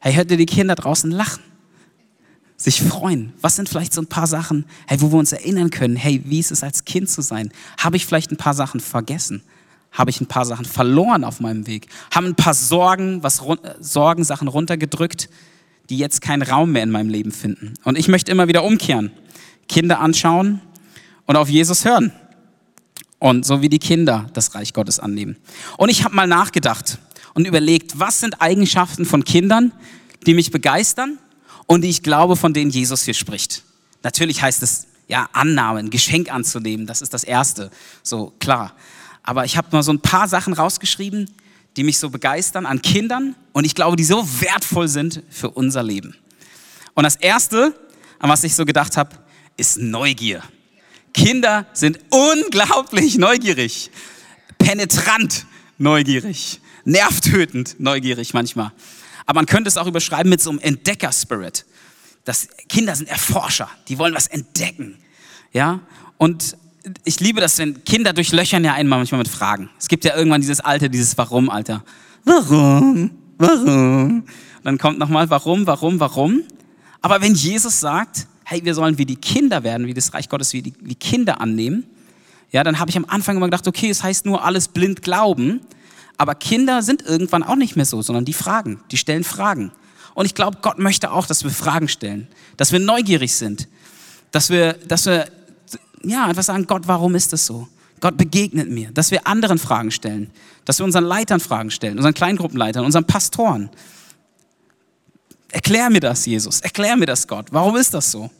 Hey, 0.00 0.14
hört 0.14 0.30
dir 0.30 0.36
die 0.36 0.46
Kinder 0.46 0.74
draußen 0.74 1.10
lachen, 1.10 1.42
sich 2.56 2.82
freuen. 2.82 3.32
Was 3.40 3.56
sind 3.56 3.68
vielleicht 3.68 3.92
so 3.92 4.00
ein 4.00 4.06
paar 4.06 4.26
Sachen, 4.26 4.64
hey, 4.86 5.00
wo 5.00 5.12
wir 5.12 5.18
uns 5.18 5.32
erinnern 5.32 5.70
können, 5.70 5.96
hey, 5.96 6.22
wie 6.24 6.38
ist 6.38 6.50
es 6.50 6.62
als 6.62 6.84
Kind 6.84 7.10
zu 7.10 7.20
sein? 7.20 7.52
Habe 7.78 7.96
ich 7.96 8.06
vielleicht 8.06 8.30
ein 8.32 8.36
paar 8.36 8.54
Sachen 8.54 8.80
vergessen? 8.80 9.42
Habe 9.92 10.10
ich 10.10 10.20
ein 10.20 10.26
paar 10.26 10.44
Sachen 10.44 10.64
verloren 10.64 11.24
auf 11.24 11.40
meinem 11.40 11.66
Weg? 11.66 11.88
Haben 12.10 12.26
ein 12.26 12.34
paar 12.34 12.54
Sorgen, 12.54 13.22
was 13.22 13.42
Sorgen, 13.80 14.24
Sachen 14.24 14.48
runtergedrückt, 14.48 15.28
die 15.90 15.98
jetzt 15.98 16.20
keinen 16.20 16.42
Raum 16.42 16.72
mehr 16.72 16.82
in 16.82 16.90
meinem 16.90 17.08
Leben 17.08 17.32
finden? 17.32 17.74
Und 17.84 17.98
ich 17.98 18.08
möchte 18.08 18.30
immer 18.30 18.48
wieder 18.48 18.64
umkehren, 18.64 19.10
Kinder 19.68 20.00
anschauen 20.00 20.60
und 21.26 21.36
auf 21.36 21.48
Jesus 21.48 21.84
hören. 21.84 22.12
Und 23.18 23.44
so 23.44 23.62
wie 23.62 23.68
die 23.68 23.80
Kinder 23.80 24.30
das 24.32 24.54
Reich 24.54 24.72
Gottes 24.72 25.00
annehmen. 25.00 25.36
Und 25.76 25.88
ich 25.88 26.04
habe 26.04 26.14
mal 26.14 26.26
nachgedacht, 26.26 26.98
und 27.38 27.46
überlegt, 27.46 28.00
was 28.00 28.18
sind 28.18 28.40
Eigenschaften 28.40 29.04
von 29.04 29.22
Kindern, 29.22 29.72
die 30.26 30.34
mich 30.34 30.50
begeistern 30.50 31.18
und 31.66 31.82
die 31.82 31.88
ich 31.88 32.02
glaube, 32.02 32.34
von 32.34 32.52
denen 32.52 32.72
Jesus 32.72 33.04
hier 33.04 33.14
spricht. 33.14 33.62
Natürlich 34.02 34.42
heißt 34.42 34.60
es, 34.64 34.88
ja, 35.06 35.28
Annahmen, 35.32 35.90
Geschenk 35.90 36.32
anzunehmen, 36.32 36.88
das 36.88 37.00
ist 37.00 37.14
das 37.14 37.22
Erste, 37.22 37.70
so 38.02 38.32
klar. 38.40 38.74
Aber 39.22 39.44
ich 39.44 39.56
habe 39.56 39.68
mal 39.70 39.84
so 39.84 39.92
ein 39.92 40.00
paar 40.00 40.26
Sachen 40.26 40.52
rausgeschrieben, 40.52 41.30
die 41.76 41.84
mich 41.84 41.98
so 41.98 42.10
begeistern 42.10 42.66
an 42.66 42.82
Kindern 42.82 43.36
und 43.52 43.64
ich 43.64 43.74
glaube, 43.74 43.96
die 43.96 44.04
so 44.04 44.26
wertvoll 44.40 44.88
sind 44.88 45.22
für 45.30 45.50
unser 45.50 45.82
Leben. 45.82 46.16
Und 46.94 47.04
das 47.04 47.16
Erste, 47.16 47.74
an 48.18 48.30
was 48.30 48.44
ich 48.44 48.54
so 48.54 48.64
gedacht 48.64 48.96
habe, 48.96 49.16
ist 49.56 49.78
Neugier. 49.78 50.42
Kinder 51.14 51.66
sind 51.72 52.00
unglaublich 52.10 53.18
neugierig, 53.18 53.90
penetrant 54.58 55.46
neugierig 55.78 56.60
nervtötend 56.88 57.76
neugierig 57.78 58.34
manchmal. 58.34 58.72
Aber 59.26 59.38
man 59.38 59.46
könnte 59.46 59.68
es 59.68 59.76
auch 59.76 59.86
überschreiben 59.86 60.30
mit 60.30 60.40
so 60.40 60.50
einem 60.50 60.58
Entdecker-Spirit. 60.58 61.66
Kinder 62.68 62.96
sind 62.96 63.08
Erforscher, 63.08 63.70
die 63.88 63.98
wollen 63.98 64.14
was 64.14 64.26
entdecken. 64.26 64.98
Ja? 65.52 65.80
Und 66.16 66.56
ich 67.04 67.20
liebe 67.20 67.40
das, 67.40 67.58
wenn 67.58 67.84
Kinder 67.84 68.12
durchlöchern 68.12 68.64
ja 68.64 68.74
einmal 68.74 68.98
manchmal 68.98 69.18
mit 69.18 69.28
Fragen. 69.28 69.70
Es 69.78 69.88
gibt 69.88 70.04
ja 70.04 70.16
irgendwann 70.16 70.40
dieses 70.40 70.60
Alte, 70.60 70.90
dieses 70.90 71.16
Warum, 71.18 71.50
Alter. 71.50 71.84
Warum? 72.24 73.10
Warum? 73.38 74.24
Dann 74.64 74.78
kommt 74.78 74.98
nochmal, 74.98 75.30
warum, 75.30 75.66
warum, 75.66 76.00
warum? 76.00 76.42
Aber 77.00 77.20
wenn 77.20 77.34
Jesus 77.34 77.80
sagt, 77.80 78.26
hey, 78.44 78.64
wir 78.64 78.74
sollen 78.74 78.98
wie 78.98 79.06
die 79.06 79.16
Kinder 79.16 79.62
werden, 79.62 79.86
wie 79.86 79.94
das 79.94 80.12
Reich 80.14 80.28
Gottes 80.28 80.52
wie 80.52 80.62
die 80.62 80.74
wie 80.80 80.94
Kinder 80.94 81.40
annehmen, 81.40 81.84
ja, 82.50 82.64
dann 82.64 82.78
habe 82.78 82.90
ich 82.90 82.96
am 82.96 83.04
Anfang 83.06 83.36
immer 83.36 83.46
gedacht, 83.46 83.68
okay, 83.68 83.90
es 83.90 84.02
heißt 84.02 84.26
nur 84.26 84.44
alles 84.44 84.68
blind 84.68 85.02
glauben. 85.02 85.60
Aber 86.16 86.34
Kinder 86.34 86.82
sind 86.82 87.02
irgendwann 87.02 87.42
auch 87.42 87.56
nicht 87.56 87.76
mehr 87.76 87.84
so, 87.84 88.02
sondern 88.02 88.24
die 88.24 88.32
fragen, 88.32 88.80
die 88.90 88.96
stellen 88.96 89.24
Fragen. 89.24 89.70
Und 90.14 90.26
ich 90.26 90.34
glaube, 90.34 90.58
Gott 90.62 90.78
möchte 90.78 91.12
auch, 91.12 91.26
dass 91.26 91.44
wir 91.44 91.50
Fragen 91.50 91.88
stellen, 91.88 92.26
dass 92.56 92.72
wir 92.72 92.80
neugierig 92.80 93.34
sind, 93.34 93.68
dass 94.32 94.50
wir, 94.50 94.72
dass 94.72 95.06
wir, 95.06 95.26
ja, 96.02 96.26
einfach 96.26 96.42
sagen, 96.42 96.66
Gott, 96.66 96.82
warum 96.86 97.14
ist 97.14 97.32
das 97.32 97.46
so? 97.46 97.68
Gott 98.00 98.16
begegnet 98.16 98.70
mir, 98.70 98.90
dass 98.92 99.10
wir 99.10 99.26
anderen 99.26 99.58
Fragen 99.58 99.90
stellen, 99.90 100.30
dass 100.64 100.78
wir 100.78 100.84
unseren 100.84 101.04
Leitern 101.04 101.40
Fragen 101.40 101.70
stellen, 101.70 101.96
unseren 101.96 102.14
Kleingruppenleitern, 102.14 102.84
unseren 102.84 103.04
Pastoren. 103.04 103.70
Erklär 105.50 105.90
mir 105.90 106.00
das, 106.00 106.26
Jesus. 106.26 106.60
Erklär 106.60 106.96
mir 106.96 107.06
das, 107.06 107.26
Gott. 107.26 107.46
Warum 107.50 107.76
ist 107.76 107.94
das 107.94 108.10
so? 108.10 108.30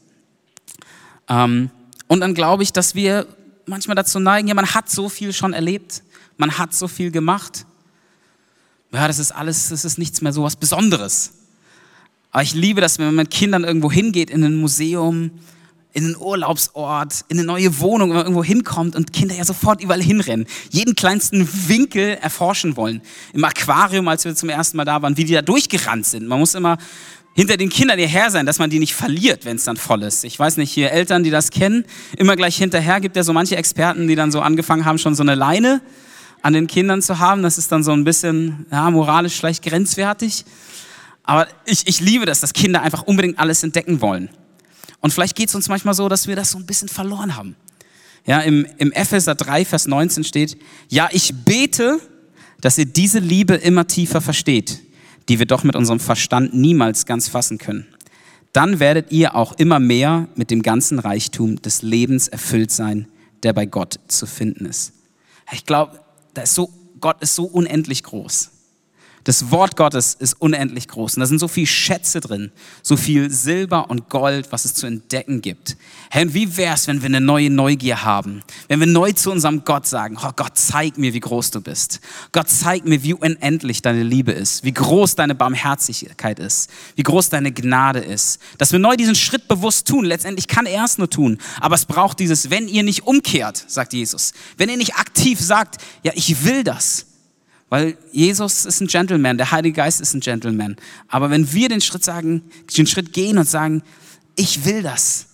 Ähm, 1.28 1.70
und 2.06 2.20
dann 2.20 2.34
glaube 2.34 2.62
ich, 2.62 2.72
dass 2.72 2.94
wir 2.94 3.26
manchmal 3.66 3.96
dazu 3.96 4.20
neigen, 4.20 4.48
ja, 4.48 4.54
man 4.54 4.74
hat 4.74 4.88
so 4.88 5.08
viel 5.08 5.32
schon 5.32 5.52
erlebt, 5.52 6.02
man 6.36 6.56
hat 6.56 6.74
so 6.74 6.86
viel 6.86 7.10
gemacht 7.10 7.66
ja, 8.92 9.06
das 9.06 9.18
ist 9.18 9.32
alles, 9.32 9.68
das 9.68 9.84
ist 9.84 9.98
nichts 9.98 10.22
mehr 10.22 10.32
so 10.32 10.42
was 10.42 10.56
Besonderes. 10.56 11.32
Aber 12.30 12.42
ich 12.42 12.54
liebe 12.54 12.80
das, 12.80 12.98
wenn 12.98 13.06
man 13.06 13.16
mit 13.16 13.30
Kindern 13.30 13.64
irgendwo 13.64 13.90
hingeht, 13.90 14.30
in 14.30 14.44
ein 14.44 14.56
Museum, 14.56 15.30
in 15.92 16.04
einen 16.04 16.16
Urlaubsort, 16.16 17.24
in 17.28 17.38
eine 17.38 17.46
neue 17.46 17.80
Wohnung, 17.80 18.10
wenn 18.10 18.16
man 18.16 18.26
irgendwo 18.26 18.44
hinkommt 18.44 18.94
und 18.94 19.12
Kinder 19.12 19.34
ja 19.34 19.44
sofort 19.44 19.82
überall 19.82 20.02
hinrennen, 20.02 20.46
jeden 20.70 20.94
kleinsten 20.94 21.48
Winkel 21.68 22.18
erforschen 22.20 22.76
wollen. 22.76 23.00
Im 23.32 23.44
Aquarium, 23.44 24.06
als 24.08 24.24
wir 24.24 24.34
zum 24.34 24.48
ersten 24.48 24.76
Mal 24.76 24.84
da 24.84 25.02
waren, 25.02 25.16
wie 25.16 25.24
die 25.24 25.32
da 25.32 25.42
durchgerannt 25.42 26.06
sind. 26.06 26.28
Man 26.28 26.38
muss 26.38 26.54
immer 26.54 26.78
hinter 27.34 27.56
den 27.56 27.68
Kindern 27.68 27.98
hierher 27.98 28.30
sein, 28.30 28.46
dass 28.46 28.58
man 28.58 28.68
die 28.68 28.80
nicht 28.80 28.94
verliert, 28.94 29.44
wenn 29.44 29.56
es 29.56 29.64
dann 29.64 29.76
voll 29.76 30.02
ist. 30.02 30.24
Ich 30.24 30.38
weiß 30.38 30.56
nicht, 30.56 30.72
hier 30.72 30.90
Eltern, 30.90 31.22
die 31.22 31.30
das 31.30 31.50
kennen, 31.50 31.84
immer 32.16 32.36
gleich 32.36 32.56
hinterher 32.56 33.00
gibt 33.00 33.16
ja 33.16 33.22
so 33.22 33.32
manche 33.32 33.56
Experten, 33.56 34.08
die 34.08 34.14
dann 34.14 34.30
so 34.30 34.40
angefangen 34.40 34.84
haben, 34.84 34.98
schon 34.98 35.14
so 35.14 35.22
eine 35.22 35.36
Leine 35.36 35.80
an 36.42 36.52
den 36.52 36.66
Kindern 36.66 37.00
zu 37.00 37.18
haben. 37.18 37.42
Das 37.42 37.56
ist 37.56 37.72
dann 37.72 37.82
so 37.82 37.92
ein 37.92 38.04
bisschen 38.04 38.66
ja, 38.70 38.90
moralisch 38.90 39.36
vielleicht 39.36 39.64
grenzwertig. 39.64 40.44
Aber 41.22 41.46
ich, 41.64 41.86
ich 41.86 42.00
liebe 42.00 42.26
das, 42.26 42.40
dass 42.40 42.52
Kinder 42.52 42.82
einfach 42.82 43.02
unbedingt 43.02 43.38
alles 43.38 43.62
entdecken 43.62 44.00
wollen. 44.00 44.30
Und 45.00 45.12
vielleicht 45.12 45.36
geht 45.36 45.48
es 45.48 45.54
uns 45.54 45.68
manchmal 45.68 45.94
so, 45.94 46.08
dass 46.08 46.26
wir 46.26 46.36
das 46.36 46.50
so 46.50 46.58
ein 46.58 46.66
bisschen 46.66 46.88
verloren 46.88 47.36
haben. 47.36 47.56
Ja, 48.26 48.40
im, 48.40 48.66
im 48.78 48.92
Epheser 48.92 49.34
3, 49.34 49.64
Vers 49.64 49.86
19 49.86 50.24
steht, 50.24 50.58
ja, 50.88 51.08
ich 51.12 51.34
bete, 51.44 52.00
dass 52.60 52.76
ihr 52.76 52.86
diese 52.86 53.20
Liebe 53.20 53.54
immer 53.54 53.86
tiefer 53.86 54.20
versteht, 54.20 54.80
die 55.28 55.38
wir 55.38 55.46
doch 55.46 55.64
mit 55.64 55.76
unserem 55.76 56.00
Verstand 56.00 56.54
niemals 56.54 57.06
ganz 57.06 57.28
fassen 57.28 57.58
können. 57.58 57.86
dann 58.52 58.80
werdet 58.80 59.12
ihr 59.12 59.34
auch 59.34 59.52
immer 59.52 59.78
mehr 59.78 60.26
mit 60.34 60.50
dem 60.50 60.62
ganzen 60.62 60.98
Reichtum 60.98 61.62
des 61.62 61.82
Lebens 61.82 62.28
erfüllt 62.28 62.70
sein, 62.70 63.06
der 63.44 63.52
bei 63.52 63.66
Gott 63.66 64.00
zu 64.08 64.26
finden 64.26 64.64
ist. 64.66 64.92
Ich 65.52 65.64
glaube, 65.64 66.00
so, 66.44 66.70
Gott 67.00 67.22
ist 67.22 67.34
so 67.34 67.44
unendlich 67.44 68.02
groß. 68.02 68.50
Das 69.24 69.50
Wort 69.50 69.76
Gottes 69.76 70.14
ist 70.14 70.40
unendlich 70.40 70.88
groß 70.88 71.16
und 71.16 71.20
da 71.20 71.26
sind 71.26 71.38
so 71.38 71.48
viele 71.48 71.66
Schätze 71.66 72.20
drin, 72.20 72.50
so 72.82 72.96
viel 72.96 73.30
Silber 73.30 73.90
und 73.90 74.08
Gold, 74.08 74.52
was 74.52 74.64
es 74.64 74.74
zu 74.74 74.86
entdecken 74.86 75.42
gibt. 75.42 75.76
Herr, 76.10 76.22
und 76.22 76.34
wie 76.34 76.56
wär's, 76.56 76.86
wenn 76.86 77.02
wir 77.02 77.06
eine 77.06 77.20
neue 77.20 77.50
Neugier 77.50 78.04
haben? 78.04 78.42
Wenn 78.68 78.80
wir 78.80 78.86
neu 78.86 79.12
zu 79.12 79.30
unserem 79.30 79.64
Gott 79.64 79.86
sagen, 79.86 80.16
oh 80.22 80.30
Gott, 80.34 80.52
zeig 80.54 80.98
mir, 80.98 81.12
wie 81.14 81.20
groß 81.20 81.50
du 81.50 81.60
bist. 81.60 82.00
Gott, 82.32 82.48
zeig 82.48 82.84
mir, 82.84 83.02
wie 83.02 83.14
unendlich 83.14 83.82
deine 83.82 84.02
Liebe 84.02 84.32
ist, 84.32 84.64
wie 84.64 84.72
groß 84.72 85.16
deine 85.16 85.34
Barmherzigkeit 85.34 86.38
ist, 86.38 86.70
wie 86.96 87.02
groß 87.02 87.28
deine 87.28 87.52
Gnade 87.52 87.98
ist. 87.98 88.40
Dass 88.56 88.72
wir 88.72 88.78
neu 88.78 88.96
diesen 88.96 89.14
Schritt 89.14 89.48
bewusst 89.48 89.88
tun. 89.88 90.04
Letztendlich 90.04 90.48
kann 90.48 90.66
er 90.66 90.84
es 90.84 90.98
nur 90.98 91.10
tun, 91.10 91.38
aber 91.60 91.74
es 91.74 91.84
braucht 91.84 92.20
dieses, 92.20 92.50
wenn 92.50 92.68
ihr 92.68 92.82
nicht 92.82 93.06
umkehrt, 93.06 93.64
sagt 93.66 93.92
Jesus. 93.92 94.32
Wenn 94.56 94.68
ihr 94.68 94.76
nicht 94.76 94.94
aktiv 94.94 95.40
sagt, 95.40 95.76
ja, 96.02 96.12
ich 96.14 96.44
will 96.44 96.64
das 96.64 97.07
weil 97.68 97.98
Jesus 98.12 98.64
ist 98.64 98.80
ein 98.80 98.86
Gentleman, 98.86 99.36
der 99.36 99.50
Heilige 99.50 99.76
Geist 99.76 100.00
ist 100.00 100.14
ein 100.14 100.20
Gentleman. 100.20 100.76
Aber 101.08 101.30
wenn 101.30 101.52
wir 101.52 101.68
den 101.68 101.80
Schritt 101.80 102.04
sagen, 102.04 102.42
den 102.76 102.86
Schritt 102.86 103.12
gehen 103.12 103.38
und 103.38 103.48
sagen, 103.48 103.82
ich 104.36 104.64
will 104.64 104.82
das. 104.82 105.26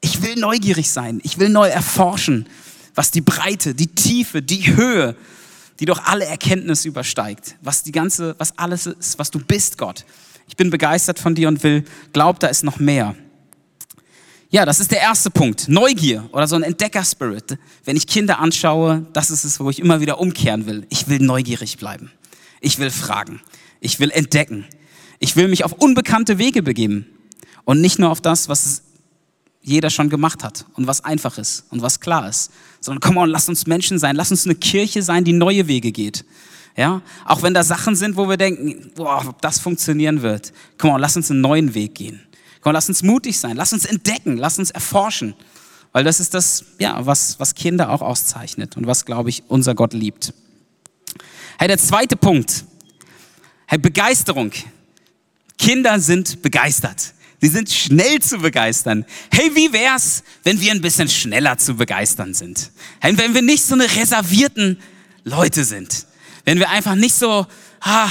Ich 0.00 0.22
will 0.22 0.36
neugierig 0.36 0.90
sein. 0.90 1.20
Ich 1.24 1.38
will 1.38 1.48
neu 1.48 1.68
erforschen, 1.68 2.46
was 2.94 3.10
die 3.10 3.20
Breite, 3.20 3.74
die 3.74 3.88
Tiefe, 3.88 4.42
die 4.42 4.74
Höhe, 4.76 5.16
die 5.80 5.86
doch 5.86 6.04
alle 6.04 6.24
Erkenntnis 6.24 6.84
übersteigt. 6.84 7.56
Was 7.62 7.82
die 7.82 7.92
ganze, 7.92 8.34
was 8.38 8.58
alles 8.58 8.86
ist, 8.86 9.18
was 9.18 9.30
du 9.30 9.38
bist, 9.38 9.76
Gott. 9.76 10.04
Ich 10.48 10.56
bin 10.56 10.70
begeistert 10.70 11.18
von 11.18 11.34
dir 11.34 11.48
und 11.48 11.62
will, 11.62 11.84
glaub, 12.12 12.38
da 12.38 12.46
ist 12.46 12.64
noch 12.64 12.78
mehr. 12.78 13.14
Ja, 14.54 14.64
das 14.64 14.78
ist 14.78 14.92
der 14.92 15.00
erste 15.00 15.30
Punkt. 15.30 15.66
Neugier 15.66 16.28
oder 16.30 16.46
so 16.46 16.54
ein 16.54 16.62
Entdeckerspirit. 16.62 17.58
Wenn 17.84 17.96
ich 17.96 18.06
Kinder 18.06 18.38
anschaue, 18.38 19.04
das 19.12 19.32
ist 19.32 19.42
es, 19.42 19.58
wo 19.58 19.68
ich 19.68 19.80
immer 19.80 20.00
wieder 20.00 20.20
umkehren 20.20 20.66
will. 20.66 20.86
Ich 20.90 21.08
will 21.08 21.18
neugierig 21.18 21.76
bleiben. 21.76 22.12
Ich 22.60 22.78
will 22.78 22.90
fragen. 22.90 23.40
Ich 23.80 23.98
will 23.98 24.12
entdecken. 24.12 24.64
Ich 25.18 25.34
will 25.34 25.48
mich 25.48 25.64
auf 25.64 25.72
unbekannte 25.72 26.38
Wege 26.38 26.62
begeben. 26.62 27.04
Und 27.64 27.80
nicht 27.80 27.98
nur 27.98 28.10
auf 28.10 28.20
das, 28.20 28.48
was 28.48 28.82
jeder 29.60 29.90
schon 29.90 30.08
gemacht 30.08 30.44
hat 30.44 30.66
und 30.74 30.86
was 30.86 31.02
einfach 31.02 31.36
ist 31.36 31.64
und 31.70 31.82
was 31.82 31.98
klar 31.98 32.28
ist. 32.28 32.52
Sondern 32.78 33.00
komm 33.00 33.16
on, 33.16 33.30
lass 33.30 33.48
uns 33.48 33.66
Menschen 33.66 33.98
sein. 33.98 34.14
Lass 34.14 34.30
uns 34.30 34.44
eine 34.44 34.54
Kirche 34.54 35.02
sein, 35.02 35.24
die 35.24 35.32
neue 35.32 35.66
Wege 35.66 35.90
geht. 35.90 36.24
Ja, 36.76 37.02
auch 37.24 37.42
wenn 37.42 37.54
da 37.54 37.64
Sachen 37.64 37.96
sind, 37.96 38.14
wo 38.14 38.28
wir 38.28 38.36
denken, 38.36 38.92
boah, 38.94 39.24
ob 39.26 39.42
das 39.42 39.58
funktionieren 39.58 40.22
wird. 40.22 40.52
Komm 40.78 40.90
on, 40.90 41.00
lass 41.00 41.16
uns 41.16 41.28
einen 41.28 41.40
neuen 41.40 41.74
Weg 41.74 41.96
gehen. 41.96 42.20
Komm, 42.64 42.72
lass 42.72 42.88
uns 42.88 43.02
mutig 43.02 43.38
sein, 43.38 43.56
lass 43.56 43.74
uns 43.74 43.84
entdecken, 43.84 44.38
lass 44.38 44.58
uns 44.58 44.70
erforschen. 44.70 45.34
Weil 45.92 46.02
das 46.02 46.18
ist 46.18 46.32
das, 46.32 46.64
ja, 46.78 47.04
was, 47.04 47.38
was 47.38 47.54
Kinder 47.54 47.90
auch 47.90 48.00
auszeichnet 48.00 48.78
und 48.78 48.86
was, 48.86 49.04
glaube 49.04 49.28
ich, 49.28 49.42
unser 49.48 49.74
Gott 49.74 49.92
liebt. 49.92 50.32
Hey, 51.58 51.68
der 51.68 51.76
zweite 51.76 52.16
Punkt. 52.16 52.64
Hey, 53.66 53.76
Begeisterung. 53.76 54.50
Kinder 55.58 56.00
sind 56.00 56.40
begeistert. 56.40 57.12
Sie 57.38 57.48
sind 57.48 57.68
schnell 57.70 58.22
zu 58.22 58.38
begeistern. 58.38 59.04
Hey, 59.30 59.54
wie 59.54 59.70
wär's, 59.74 60.24
wenn 60.42 60.58
wir 60.58 60.72
ein 60.72 60.80
bisschen 60.80 61.10
schneller 61.10 61.58
zu 61.58 61.74
begeistern 61.74 62.32
sind? 62.32 62.70
Hey, 62.98 63.16
wenn 63.18 63.34
wir 63.34 63.42
nicht 63.42 63.62
so 63.62 63.74
eine 63.74 63.94
reservierten 63.94 64.80
Leute 65.22 65.64
sind. 65.64 66.06
Wenn 66.46 66.58
wir 66.58 66.70
einfach 66.70 66.94
nicht 66.94 67.14
so, 67.14 67.46
ah, 67.80 68.08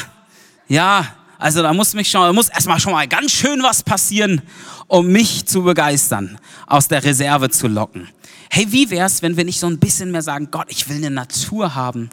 ja, 0.67 1.07
also 1.43 1.61
da 1.61 1.73
muss 1.73 1.93
mich 1.93 2.09
schon, 2.09 2.33
muss 2.33 2.47
erstmal 2.47 2.79
schon 2.79 2.93
mal 2.93 3.05
ganz 3.05 3.33
schön 3.33 3.61
was 3.61 3.83
passieren, 3.83 4.41
um 4.87 5.07
mich 5.07 5.45
zu 5.45 5.63
begeistern, 5.63 6.39
aus 6.67 6.87
der 6.87 7.03
Reserve 7.03 7.49
zu 7.49 7.67
locken. 7.67 8.07
Hey, 8.49 8.71
wie 8.71 8.89
wär's, 8.89 9.21
wenn 9.21 9.35
wir 9.35 9.43
nicht 9.43 9.59
so 9.59 9.67
ein 9.67 9.77
bisschen 9.77 10.11
mehr 10.11 10.21
sagen, 10.21 10.47
Gott, 10.51 10.67
ich 10.69 10.87
will 10.87 10.95
eine 10.95 11.11
Natur 11.11 11.75
haben, 11.75 12.09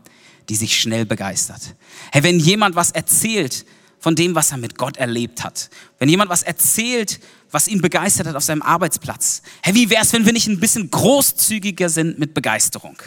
die 0.49 0.57
sich 0.57 0.77
schnell 0.77 1.07
begeistert. 1.07 1.77
Hey, 2.11 2.25
wenn 2.25 2.41
jemand 2.41 2.75
was 2.75 2.91
erzählt 2.91 3.65
von 4.01 4.17
dem, 4.17 4.35
was 4.35 4.51
er 4.51 4.57
mit 4.57 4.77
Gott 4.77 4.97
erlebt 4.97 5.45
hat, 5.45 5.71
wenn 6.01 6.09
jemand 6.09 6.29
was 6.29 6.43
erzählt, 6.43 7.21
was 7.53 7.69
ihn 7.69 7.81
begeistert 7.81 8.27
hat 8.27 8.35
auf 8.35 8.43
seinem 8.43 8.63
Arbeitsplatz. 8.63 9.43
Hey, 9.63 9.77
wie 9.77 9.91
wär's, 9.91 10.13
wenn 10.13 10.27
wir 10.27 10.33
nicht 10.33 10.49
ein 10.49 10.59
bisschen 10.59 10.91
großzügiger 10.91 11.89
sind 11.89 12.19
mit 12.19 12.35
Begeisterung? 12.35 13.01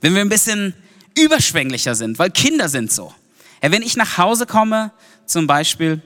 Wenn 0.00 0.14
wir 0.14 0.22
ein 0.22 0.30
bisschen 0.30 0.72
überschwänglicher 1.14 1.94
sind, 1.94 2.18
weil 2.18 2.30
Kinder 2.30 2.70
sind 2.70 2.90
so. 2.90 3.12
Hey, 3.60 3.70
wenn 3.70 3.82
ich 3.82 3.98
nach 3.98 4.16
Hause 4.16 4.46
komme 4.46 4.92
zum 5.28 5.46
Beispiel. 5.46 6.02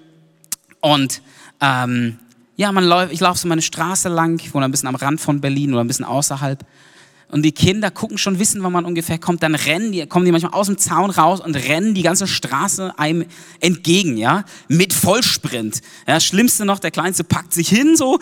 Und 0.80 1.22
ähm, 1.60 2.18
ja, 2.56 2.70
man 2.72 2.84
läuft, 2.84 3.12
ich 3.12 3.20
laufe 3.20 3.38
so 3.38 3.48
meine 3.48 3.62
Straße 3.62 4.08
lang, 4.08 4.38
ich 4.38 4.52
wohne 4.52 4.66
ein 4.66 4.70
bisschen 4.70 4.88
am 4.88 4.94
Rand 4.94 5.20
von 5.20 5.40
Berlin 5.40 5.72
oder 5.72 5.82
ein 5.82 5.86
bisschen 5.86 6.04
außerhalb. 6.04 6.64
Und 7.28 7.42
die 7.42 7.52
Kinder 7.52 7.90
gucken 7.90 8.18
schon, 8.18 8.38
wissen, 8.38 8.62
wann 8.62 8.72
man 8.72 8.84
ungefähr 8.84 9.18
kommt. 9.18 9.42
Dann 9.42 9.54
rennen 9.54 9.90
die, 9.90 10.06
kommen 10.06 10.26
die 10.26 10.32
manchmal 10.32 10.52
aus 10.52 10.66
dem 10.66 10.76
Zaun 10.76 11.10
raus 11.10 11.40
und 11.40 11.54
rennen 11.54 11.94
die 11.94 12.02
ganze 12.02 12.26
Straße 12.26 12.98
einem 12.98 13.24
entgegen, 13.60 14.18
ja, 14.18 14.44
mit 14.68 14.92
Vollsprint. 14.92 15.80
Ja, 16.06 16.14
das 16.14 16.26
Schlimmste 16.26 16.66
noch, 16.66 16.78
der 16.78 16.90
Kleinste 16.90 17.24
packt 17.24 17.54
sich 17.54 17.70
hin, 17.70 17.96
so, 17.96 18.18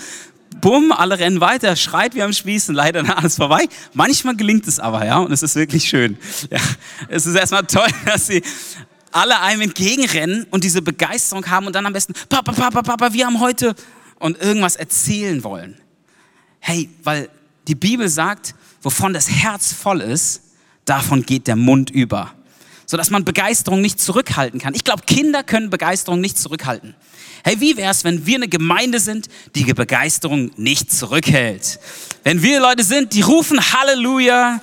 bumm, 0.60 0.92
alle 0.92 1.18
rennen 1.18 1.40
weiter, 1.40 1.74
schreit 1.74 2.14
wie 2.14 2.22
am 2.22 2.32
Spießen, 2.32 2.72
leider 2.72 3.02
dann 3.02 3.10
alles 3.16 3.34
vorbei. 3.34 3.68
Manchmal 3.94 4.36
gelingt 4.36 4.68
es 4.68 4.78
aber, 4.78 5.04
ja, 5.04 5.18
und 5.18 5.32
es 5.32 5.42
ist 5.42 5.56
wirklich 5.56 5.88
schön. 5.88 6.16
Ja, 6.50 6.60
es 7.08 7.26
ist 7.26 7.34
erstmal 7.34 7.64
toll, 7.64 7.88
dass 8.06 8.28
sie 8.28 8.42
alle 9.12 9.40
einem 9.40 9.62
entgegenrennen 9.62 10.46
und 10.50 10.64
diese 10.64 10.82
Begeisterung 10.82 11.48
haben 11.48 11.66
und 11.66 11.74
dann 11.74 11.86
am 11.86 11.92
besten, 11.92 12.14
Papa, 12.28 12.52
Papa, 12.52 12.82
Papa, 12.82 13.12
wir 13.12 13.26
haben 13.26 13.40
heute 13.40 13.74
und 14.18 14.40
irgendwas 14.40 14.76
erzählen 14.76 15.42
wollen. 15.44 15.80
Hey, 16.60 16.88
weil 17.02 17.28
die 17.66 17.74
Bibel 17.74 18.08
sagt, 18.08 18.54
wovon 18.82 19.12
das 19.12 19.30
Herz 19.30 19.72
voll 19.72 20.00
ist, 20.00 20.42
davon 20.84 21.24
geht 21.24 21.46
der 21.46 21.56
Mund 21.56 21.90
über. 21.90 22.32
Sodass 22.86 23.10
man 23.10 23.24
Begeisterung 23.24 23.80
nicht 23.80 24.00
zurückhalten 24.00 24.60
kann. 24.60 24.74
Ich 24.74 24.84
glaube, 24.84 25.02
Kinder 25.06 25.42
können 25.42 25.70
Begeisterung 25.70 26.20
nicht 26.20 26.38
zurückhalten. 26.38 26.94
Hey, 27.44 27.60
wie 27.60 27.76
wäre 27.76 27.90
es, 27.90 28.04
wenn 28.04 28.26
wir 28.26 28.36
eine 28.36 28.48
Gemeinde 28.48 29.00
sind, 29.00 29.28
die 29.54 29.64
die 29.64 29.72
Begeisterung 29.72 30.50
nicht 30.56 30.92
zurückhält? 30.92 31.78
Wenn 32.24 32.42
wir 32.42 32.60
Leute 32.60 32.82
sind, 32.82 33.14
die 33.14 33.22
rufen 33.22 33.58
Halleluja, 33.72 34.60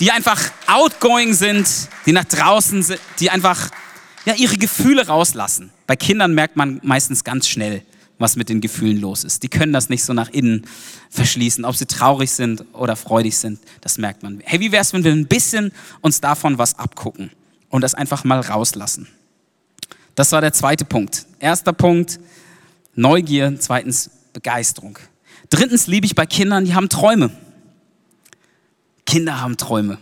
die 0.00 0.10
einfach 0.10 0.40
outgoing 0.66 1.34
sind, 1.34 1.68
die 2.06 2.12
nach 2.12 2.24
draußen 2.24 2.82
sind, 2.82 3.00
die 3.20 3.30
einfach 3.30 3.70
ja, 4.24 4.34
ihre 4.34 4.56
Gefühle 4.56 5.06
rauslassen. 5.06 5.70
Bei 5.86 5.96
Kindern 5.96 6.34
merkt 6.34 6.56
man 6.56 6.80
meistens 6.82 7.22
ganz 7.22 7.46
schnell, 7.46 7.82
was 8.18 8.36
mit 8.36 8.48
den 8.48 8.60
Gefühlen 8.60 9.00
los 9.00 9.24
ist. 9.24 9.42
Die 9.42 9.48
können 9.48 9.72
das 9.72 9.88
nicht 9.88 10.04
so 10.04 10.12
nach 10.12 10.30
innen 10.30 10.66
verschließen, 11.10 11.64
ob 11.64 11.76
sie 11.76 11.86
traurig 11.86 12.30
sind 12.30 12.64
oder 12.72 12.96
freudig 12.96 13.36
sind, 13.36 13.60
das 13.80 13.98
merkt 13.98 14.22
man. 14.22 14.40
Hey, 14.44 14.60
wie 14.60 14.72
wäre 14.72 14.82
es, 14.82 14.92
wenn 14.92 15.04
wir 15.04 15.12
ein 15.12 15.26
bisschen 15.26 15.72
uns 16.00 16.20
davon 16.20 16.58
was 16.58 16.78
abgucken 16.78 17.30
und 17.68 17.82
das 17.82 17.94
einfach 17.94 18.24
mal 18.24 18.40
rauslassen? 18.40 19.08
Das 20.14 20.32
war 20.32 20.40
der 20.40 20.52
zweite 20.52 20.84
Punkt. 20.84 21.26
Erster 21.38 21.72
Punkt, 21.72 22.20
Neugier. 22.94 23.54
Zweitens, 23.58 24.10
Begeisterung. 24.32 24.98
Drittens 25.48 25.86
liebe 25.86 26.06
ich 26.06 26.14
bei 26.14 26.26
Kindern, 26.26 26.64
die 26.64 26.74
haben 26.74 26.88
Träume. 26.88 27.30
Kinder 29.10 29.40
haben 29.40 29.56
Träume. 29.56 29.98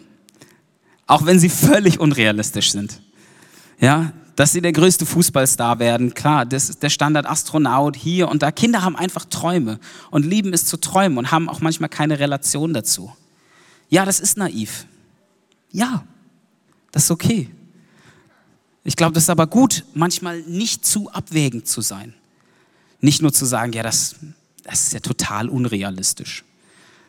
Auch 1.06 1.24
wenn 1.24 1.40
sie 1.40 1.48
völlig 1.48 1.98
unrealistisch 1.98 2.72
sind. 2.72 3.00
Ja, 3.80 4.12
dass 4.36 4.52
sie 4.52 4.60
der 4.60 4.72
größte 4.72 5.06
Fußballstar 5.06 5.78
werden. 5.78 6.12
Klar, 6.12 6.44
das 6.44 6.68
ist 6.68 6.82
der 6.82 6.90
Standard 6.90 7.24
Astronaut 7.24 7.96
hier 7.96 8.28
und 8.28 8.42
da. 8.42 8.52
Kinder 8.52 8.82
haben 8.82 8.96
einfach 8.96 9.24
Träume 9.24 9.80
und 10.10 10.26
lieben 10.26 10.52
es 10.52 10.66
zu 10.66 10.76
träumen 10.76 11.16
und 11.16 11.30
haben 11.30 11.48
auch 11.48 11.62
manchmal 11.62 11.88
keine 11.88 12.18
Relation 12.18 12.74
dazu. 12.74 13.10
Ja, 13.88 14.04
das 14.04 14.20
ist 14.20 14.36
naiv. 14.36 14.84
Ja, 15.72 16.04
das 16.92 17.04
ist 17.04 17.10
okay. 17.10 17.48
Ich 18.84 18.94
glaube, 18.94 19.14
das 19.14 19.22
ist 19.22 19.30
aber 19.30 19.46
gut, 19.46 19.86
manchmal 19.94 20.42
nicht 20.42 20.84
zu 20.84 21.10
abwägend 21.10 21.66
zu 21.66 21.80
sein. 21.80 22.12
Nicht 23.00 23.22
nur 23.22 23.32
zu 23.32 23.46
sagen, 23.46 23.72
ja, 23.72 23.82
das, 23.82 24.16
das 24.64 24.82
ist 24.82 24.92
ja 24.92 25.00
total 25.00 25.48
unrealistisch. 25.48 26.44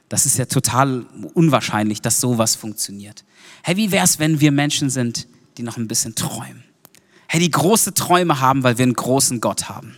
Das 0.09 0.25
ist 0.25 0.37
ja 0.37 0.45
total 0.45 1.05
unwahrscheinlich, 1.35 2.01
dass 2.01 2.19
sowas 2.19 2.55
funktioniert. 2.55 3.23
Hey, 3.63 3.77
wie 3.77 3.91
wäre 3.91 4.03
es, 4.03 4.19
wenn 4.19 4.39
wir 4.39 4.51
Menschen 4.51 4.89
sind, 4.89 5.27
die 5.57 5.63
noch 5.63 5.77
ein 5.77 5.87
bisschen 5.87 6.15
träumen? 6.15 6.63
Hey, 7.27 7.39
die 7.39 7.51
große 7.51 7.93
Träume 7.93 8.39
haben, 8.39 8.63
weil 8.63 8.79
wir 8.79 8.83
einen 8.83 8.93
großen 8.93 9.39
Gott 9.39 9.69
haben. 9.69 9.95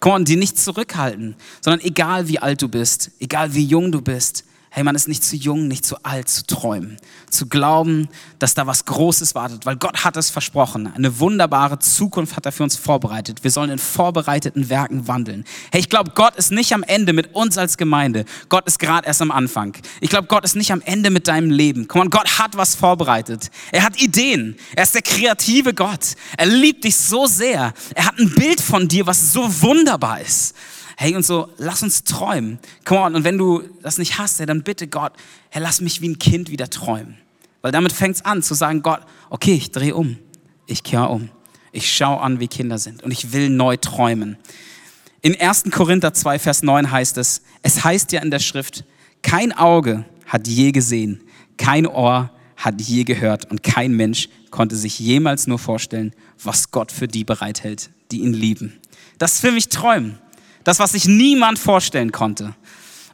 Komm 0.00 0.24
die 0.24 0.36
nicht 0.36 0.58
zurückhalten, 0.58 1.36
sondern 1.60 1.86
egal 1.86 2.26
wie 2.26 2.38
alt 2.38 2.62
du 2.62 2.68
bist, 2.68 3.10
egal 3.20 3.54
wie 3.54 3.64
jung 3.64 3.92
du 3.92 4.00
bist, 4.00 4.44
hey, 4.70 4.84
man 4.84 4.94
ist 4.94 5.08
nicht 5.08 5.24
zu 5.24 5.34
jung, 5.34 5.66
nicht 5.66 5.84
zu 5.84 5.96
alt 6.04 6.28
zu 6.28 6.46
träumen, 6.46 6.96
zu 7.28 7.46
glauben, 7.46 8.08
dass 8.38 8.54
da 8.54 8.68
was 8.68 8.84
Großes 8.84 9.34
wartet, 9.34 9.66
weil 9.66 9.76
Gott 9.76 10.04
hat 10.04 10.16
es 10.16 10.30
versprochen. 10.30 10.92
Eine 10.94 11.18
wunderbare 11.18 11.80
Zukunft 11.80 12.36
hat 12.36 12.46
er 12.46 12.52
für 12.52 12.62
uns 12.62 12.76
vorbereitet. 12.76 13.42
Wir 13.42 13.50
sollen 13.50 13.70
in 13.70 13.78
vorbereiteten 13.78 14.68
Werken 14.68 15.08
wandeln. 15.08 15.44
Hey, 15.72 15.80
ich 15.80 15.88
glaube, 15.88 16.12
Gott 16.14 16.36
ist 16.36 16.52
nicht 16.52 16.72
am 16.72 16.84
Ende 16.84 17.12
mit 17.12 17.34
uns 17.34 17.58
als 17.58 17.76
Gemeinde. 17.78 18.24
Gott 18.48 18.66
ist 18.68 18.78
gerade 18.78 19.08
erst 19.08 19.20
am 19.22 19.32
Anfang. 19.32 19.76
Ich 20.00 20.08
glaube, 20.08 20.28
Gott 20.28 20.44
ist 20.44 20.54
nicht 20.54 20.70
am 20.70 20.82
Ende 20.82 21.10
mit 21.10 21.26
deinem 21.26 21.50
Leben. 21.50 21.88
Komm 21.88 22.02
on, 22.02 22.10
Gott 22.10 22.38
hat 22.38 22.56
was 22.56 22.76
vorbereitet. 22.76 23.50
Er 23.72 23.82
hat 23.82 24.00
Ideen. 24.00 24.56
Er 24.76 24.84
ist 24.84 24.94
der 24.94 25.02
kreative 25.02 25.74
Gott. 25.74 26.14
Er 26.36 26.46
liebt 26.46 26.84
dich 26.84 26.96
so 26.96 27.26
sehr. 27.26 27.74
Er 27.94 28.06
hat 28.06 28.18
ein 28.18 28.32
Bild 28.34 28.60
von 28.60 28.86
dir, 28.86 29.06
was 29.06 29.32
so 29.32 29.42
wunderbar 29.62 30.20
ist. 30.20 30.54
Hey, 31.02 31.16
und 31.16 31.24
so, 31.24 31.48
lass 31.56 31.82
uns 31.82 32.04
träumen. 32.04 32.58
Come 32.84 33.00
on, 33.00 33.14
und 33.14 33.24
wenn 33.24 33.38
du 33.38 33.62
das 33.80 33.96
nicht 33.96 34.18
hast, 34.18 34.38
hey, 34.38 34.44
dann 34.44 34.62
bitte 34.62 34.86
Gott, 34.86 35.14
hey, 35.48 35.62
lass 35.62 35.80
mich 35.80 36.02
wie 36.02 36.08
ein 36.10 36.18
Kind 36.18 36.50
wieder 36.50 36.68
träumen. 36.68 37.16
Weil 37.62 37.72
damit 37.72 37.90
fängt 37.90 38.16
es 38.16 38.24
an 38.26 38.42
zu 38.42 38.52
sagen, 38.52 38.82
Gott, 38.82 39.00
okay, 39.30 39.54
ich 39.54 39.70
drehe 39.70 39.94
um, 39.94 40.18
ich 40.66 40.82
kehre 40.82 41.08
um. 41.08 41.30
Ich 41.72 41.90
schaue 41.90 42.20
an, 42.20 42.38
wie 42.38 42.48
Kinder 42.48 42.76
sind 42.76 43.02
und 43.02 43.12
ich 43.12 43.32
will 43.32 43.48
neu 43.48 43.78
träumen. 43.78 44.36
In 45.22 45.40
1. 45.40 45.70
Korinther 45.70 46.12
2, 46.12 46.38
Vers 46.38 46.62
9 46.62 46.90
heißt 46.90 47.16
es, 47.16 47.40
es 47.62 47.82
heißt 47.82 48.12
ja 48.12 48.20
in 48.20 48.30
der 48.30 48.38
Schrift, 48.38 48.84
kein 49.22 49.56
Auge 49.56 50.04
hat 50.26 50.48
je 50.48 50.70
gesehen, 50.70 51.22
kein 51.56 51.86
Ohr 51.86 52.30
hat 52.58 52.78
je 52.78 53.04
gehört 53.04 53.50
und 53.50 53.62
kein 53.62 53.92
Mensch 53.92 54.28
konnte 54.50 54.76
sich 54.76 54.98
jemals 54.98 55.46
nur 55.46 55.58
vorstellen, 55.58 56.12
was 56.44 56.70
Gott 56.70 56.92
für 56.92 57.08
die 57.08 57.24
bereithält, 57.24 57.88
die 58.10 58.20
ihn 58.20 58.34
lieben. 58.34 58.78
Das 59.16 59.36
ist 59.36 59.40
für 59.40 59.52
mich 59.52 59.70
Träumen. 59.70 60.18
Das, 60.64 60.78
was 60.78 60.92
sich 60.92 61.06
niemand 61.06 61.58
vorstellen 61.58 62.12
konnte. 62.12 62.54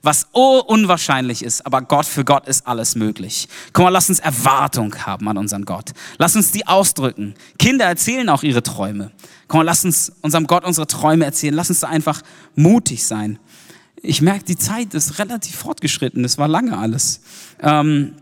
Was 0.02 0.28
oh 0.32 0.62
unwahrscheinlich 0.64 1.42
ist, 1.42 1.66
aber 1.66 1.82
Gott 1.82 2.06
für 2.06 2.24
Gott 2.24 2.46
ist 2.46 2.66
alles 2.66 2.94
möglich. 2.94 3.48
Guck 3.72 3.86
mal, 3.86 3.90
lass 3.90 4.08
uns 4.08 4.20
Erwartung 4.20 4.94
haben 5.04 5.28
an 5.28 5.36
unseren 5.36 5.64
Gott. 5.64 5.90
Lass 6.18 6.36
uns 6.36 6.52
die 6.52 6.66
ausdrücken. 6.66 7.34
Kinder 7.58 7.86
erzählen 7.86 8.28
auch 8.28 8.44
ihre 8.44 8.62
Träume. 8.62 9.10
Komm 9.48 9.58
mal, 9.58 9.64
lass 9.64 9.84
uns 9.84 10.12
unserem 10.22 10.46
Gott 10.46 10.64
unsere 10.64 10.86
Träume 10.86 11.24
erzählen. 11.24 11.54
Lass 11.54 11.70
uns 11.70 11.80
da 11.80 11.88
einfach 11.88 12.22
mutig 12.54 13.04
sein. 13.04 13.40
Ich 14.00 14.22
merke, 14.22 14.44
die 14.44 14.56
Zeit 14.56 14.94
ist 14.94 15.18
relativ 15.18 15.56
fortgeschritten. 15.56 16.22
Das 16.22 16.38
war 16.38 16.46
lange 16.46 16.78
alles. 16.78 17.20
Ähm, 17.60 18.12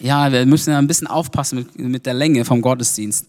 ja, 0.00 0.30
wir 0.30 0.44
müssen 0.44 0.72
ja 0.72 0.78
ein 0.78 0.86
bisschen 0.86 1.06
aufpassen 1.06 1.56
mit, 1.56 1.78
mit 1.78 2.06
der 2.06 2.14
Länge 2.14 2.44
vom 2.44 2.60
Gottesdienst. 2.60 3.26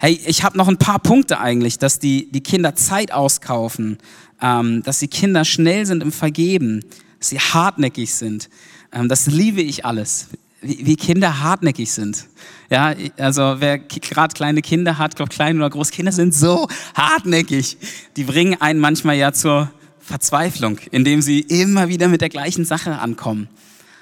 Hey, 0.00 0.20
ich 0.26 0.44
habe 0.44 0.56
noch 0.56 0.68
ein 0.68 0.76
paar 0.76 1.00
Punkte 1.00 1.40
eigentlich, 1.40 1.78
dass 1.78 1.98
die, 1.98 2.30
die 2.30 2.40
Kinder 2.40 2.76
Zeit 2.76 3.12
auskaufen, 3.12 3.98
ähm, 4.40 4.82
dass 4.84 5.00
die 5.00 5.08
Kinder 5.08 5.44
schnell 5.44 5.86
sind 5.86 6.04
im 6.04 6.12
Vergeben, 6.12 6.84
dass 7.18 7.30
sie 7.30 7.40
hartnäckig 7.40 8.14
sind. 8.14 8.48
Ähm, 8.92 9.08
das 9.08 9.26
liebe 9.26 9.60
ich 9.60 9.84
alles, 9.84 10.28
wie, 10.60 10.86
wie 10.86 10.94
Kinder 10.94 11.40
hartnäckig 11.40 11.90
sind. 11.90 12.26
Ja, 12.70 12.94
also 13.16 13.56
wer 13.58 13.78
gerade 13.78 14.34
kleine 14.34 14.62
Kinder 14.62 14.98
hat, 14.98 15.16
glaube 15.16 15.34
kleine 15.34 15.58
oder 15.58 15.70
große 15.70 15.90
Kinder 15.90 16.12
sind 16.12 16.32
so 16.32 16.68
hartnäckig. 16.94 17.76
Die 18.16 18.22
bringen 18.22 18.60
einen 18.60 18.78
manchmal 18.78 19.16
ja 19.16 19.32
zur 19.32 19.68
Verzweiflung, 19.98 20.78
indem 20.92 21.22
sie 21.22 21.40
immer 21.40 21.88
wieder 21.88 22.06
mit 22.06 22.20
der 22.20 22.28
gleichen 22.28 22.64
Sache 22.64 23.00
ankommen. 23.00 23.48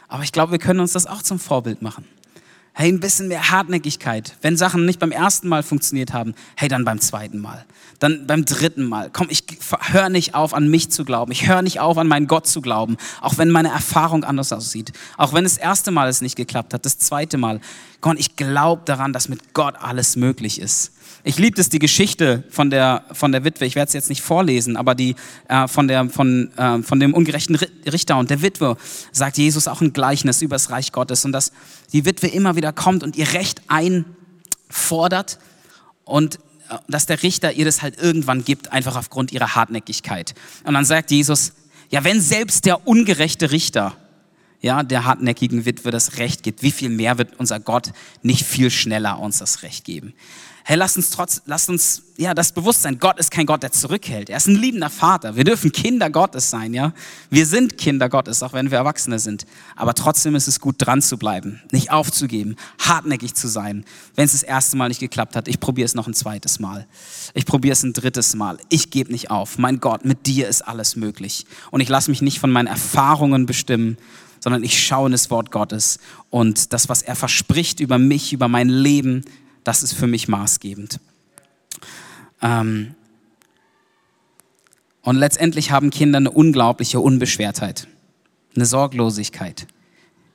Aber 0.09 0.25
ich 0.25 0.33
glaube, 0.33 0.53
wir 0.53 0.59
können 0.59 0.81
uns 0.81 0.93
das 0.93 1.07
auch 1.07 1.23
zum 1.23 1.39
Vorbild 1.39 1.81
machen. 1.81 2.05
Hey, 2.79 2.93
ein 2.93 3.01
bisschen 3.01 3.29
mehr 3.29 3.51
Hartnäckigkeit. 3.51 4.37
Wenn 4.43 4.59
Sachen 4.59 4.85
nicht 4.85 4.99
beim 4.99 5.11
ersten 5.11 5.49
Mal 5.49 5.63
funktioniert 5.63 6.13
haben, 6.13 6.35
hey, 6.57 6.69
dann 6.69 6.85
beim 6.85 7.01
zweiten 7.01 7.39
Mal. 7.39 7.65
Dann 8.01 8.27
beim 8.27 8.45
dritten 8.45 8.85
Mal. 8.85 9.09
Komm, 9.11 9.29
ich 9.31 9.45
höre 9.81 10.11
nicht 10.11 10.35
auf, 10.35 10.53
an 10.53 10.69
mich 10.69 10.91
zu 10.91 11.07
glauben. 11.07 11.33
Ich 11.33 11.49
höre 11.49 11.63
nicht 11.63 11.81
auf, 11.81 11.97
an 11.97 12.07
meinen 12.07 12.27
Gott 12.27 12.47
zu 12.47 12.61
glauben. 12.61 12.99
Auch 13.23 13.39
wenn 13.39 13.49
meine 13.49 13.71
Erfahrung 13.71 14.25
anders 14.25 14.53
aussieht. 14.53 14.93
Auch 15.17 15.33
wenn 15.33 15.45
das 15.45 15.57
erste 15.57 15.91
Mal 15.91 16.11
es 16.11 16.21
nicht 16.21 16.37
geklappt 16.37 16.75
hat, 16.75 16.85
das 16.85 16.99
zweite 16.99 17.39
Mal. 17.39 17.63
Gott, 18.03 18.19
ich 18.19 18.37
glaube 18.37 18.83
daran, 18.85 19.15
dass 19.15 19.31
mit 19.31 19.55
Gott 19.55 19.77
alles 19.81 20.17
möglich 20.17 20.61
ist. 20.61 20.93
Ich 21.29 21.39
liebe 21.39 21.61
es, 21.61 21.69
die 21.69 21.81
Geschichte 21.81 22.45
von 22.51 22.71
der, 22.71 23.03
von 23.11 23.33
der 23.33 23.43
Witwe. 23.43 23.67
Ich 23.67 23.75
werde 23.75 23.89
es 23.89 23.95
jetzt 23.95 24.11
nicht 24.11 24.23
vorlesen, 24.23 24.77
aber 24.77 24.95
die 24.95 25.17
äh, 25.49 25.67
von, 25.67 25.89
der, 25.89 26.09
von, 26.09 26.57
äh, 26.57 26.81
von 26.85 27.01
dem 27.01 27.15
ungerechten 27.15 27.57
Richter 27.57 28.17
und 28.17 28.31
der 28.31 28.43
Witwe 28.43 28.77
sagt 29.11 29.37
Jesus 29.37 29.67
auch 29.67 29.81
ein 29.81 29.93
Gleichnis 29.93 30.41
über 30.41 30.55
das 30.55 30.71
Reich 30.71 30.93
Gottes 30.93 31.25
und 31.25 31.33
dass 31.33 31.51
die 31.93 32.05
Witwe 32.05 32.29
immer 32.29 32.55
wieder 32.55 32.73
kommt 32.73 33.03
und 33.03 33.17
ihr 33.17 33.33
Recht 33.33 33.61
einfordert 33.67 35.41
und 36.05 36.37
äh, 36.69 36.77
dass 36.87 37.07
der 37.07 37.21
Richter 37.25 37.55
ihr 37.55 37.65
das 37.65 37.83
halt 37.83 38.01
irgendwann 38.01 38.45
gibt, 38.45 38.71
einfach 38.71 38.95
aufgrund 38.95 39.33
ihrer 39.33 39.57
Hartnäckigkeit. 39.57 40.33
Und 40.63 40.75
dann 40.75 40.85
sagt 40.85 41.11
Jesus, 41.11 41.55
ja, 41.91 42.05
wenn 42.05 42.21
selbst 42.21 42.67
der 42.67 42.87
ungerechte 42.87 43.51
Richter 43.51 43.97
ja, 44.61 44.83
der 44.83 45.05
hartnäckigen 45.05 45.65
Witwe 45.65 45.91
das 45.91 46.19
Recht 46.19 46.43
gibt, 46.43 46.63
wie 46.63 46.71
viel 46.71 46.89
mehr 46.89 47.19
wird 47.19 47.39
unser 47.39 47.61
Gott 47.61 47.93
nicht 48.23 48.45
viel 48.45 48.71
schneller 48.71 49.19
uns 49.19 49.39
das 49.39 49.63
Recht 49.63 49.85
geben? 49.85 50.15
Hey, 50.69 50.77
lass 50.77 50.97
uns 50.97 51.11
trotz, 51.11 51.43
lass 51.47 51.69
uns, 51.69 52.03
ja, 52.17 52.35
das 52.35 52.51
Bewusstsein, 52.51 52.99
Gott 52.99 53.21
ist 53.21 53.31
kein 53.31 53.47
Gott, 53.47 53.63
der 53.63 53.71
zurückhält. 53.71 54.29
Er 54.29 54.37
ist 54.37 54.49
ein 54.49 54.57
liebender 54.57 54.91
Vater. 54.91 55.37
Wir 55.37 55.45
dürfen 55.45 55.71
Kinder 55.71 56.11
Gottes 56.11 56.51
sein, 56.51 56.75
ja. 56.75 56.93
Wir 57.31 57.47
sind 57.47 57.79
Kinder 57.79 58.09
Gottes, 58.09 58.43
auch 58.43 58.53
wenn 58.53 58.73
wir 58.73 58.79
Erwachsene 58.79 59.21
sind. 59.21 59.47
Aber 59.77 59.95
trotzdem 59.95 60.35
ist 60.35 60.49
es 60.49 60.59
gut, 60.59 60.75
dran 60.79 61.03
zu 61.03 61.19
bleiben, 61.19 61.63
nicht 61.71 61.93
aufzugeben, 61.93 62.57
hartnäckig 62.81 63.35
zu 63.35 63.47
sein. 63.47 63.85
Wenn 64.17 64.25
es 64.25 64.33
das 64.33 64.43
erste 64.43 64.77
Mal 64.77 64.89
nicht 64.89 64.99
geklappt 64.99 65.37
hat, 65.37 65.47
ich 65.47 65.61
probiere 65.61 65.87
es 65.87 65.95
noch 65.95 66.09
ein 66.09 66.15
zweites 66.15 66.59
Mal. 66.59 66.89
Ich 67.35 67.47
probiere 67.47 67.75
es 67.75 67.85
ein 67.85 67.93
drittes 67.93 68.35
Mal. 68.35 68.59
Ich 68.69 68.91
gebe 68.91 69.13
nicht 69.13 69.31
auf. 69.31 69.59
Mein 69.59 69.79
Gott, 69.79 70.05
mit 70.05 70.27
dir 70.27 70.49
ist 70.49 70.63
alles 70.63 70.97
möglich. 70.97 71.47
Und 71.71 71.81
ich 71.81 71.89
lasse 71.89 72.11
mich 72.11 72.23
nicht 72.23 72.41
von 72.41 72.51
meinen 72.51 72.67
Erfahrungen 72.67 73.47
bestimmen, 73.47 73.99
sondern 74.41 74.65
ich 74.65 74.85
schaue 74.85 75.07
in 75.07 75.13
das 75.13 75.31
Wort 75.31 75.53
Gottes 75.53 76.01
und 76.31 76.73
das, 76.73 76.89
was 76.89 77.03
er 77.03 77.15
verspricht 77.15 77.79
über 77.79 77.99
mich, 77.99 78.33
über 78.33 78.49
mein 78.49 78.69
Leben, 78.69 79.23
das 79.67 79.83
ist 79.83 79.95
für 79.95 80.07
mich 80.07 80.29
maßgebend. 80.29 81.01
Ähm 82.41 82.95
und 85.03 85.17
letztendlich 85.17 85.73
haben 85.73 85.91
Kinder 85.91 86.19
eine 86.19 86.31
unglaubliche 86.31 87.01
Unbeschwertheit, 87.01 87.89
eine 88.55 88.65
Sorglosigkeit, 88.65 89.67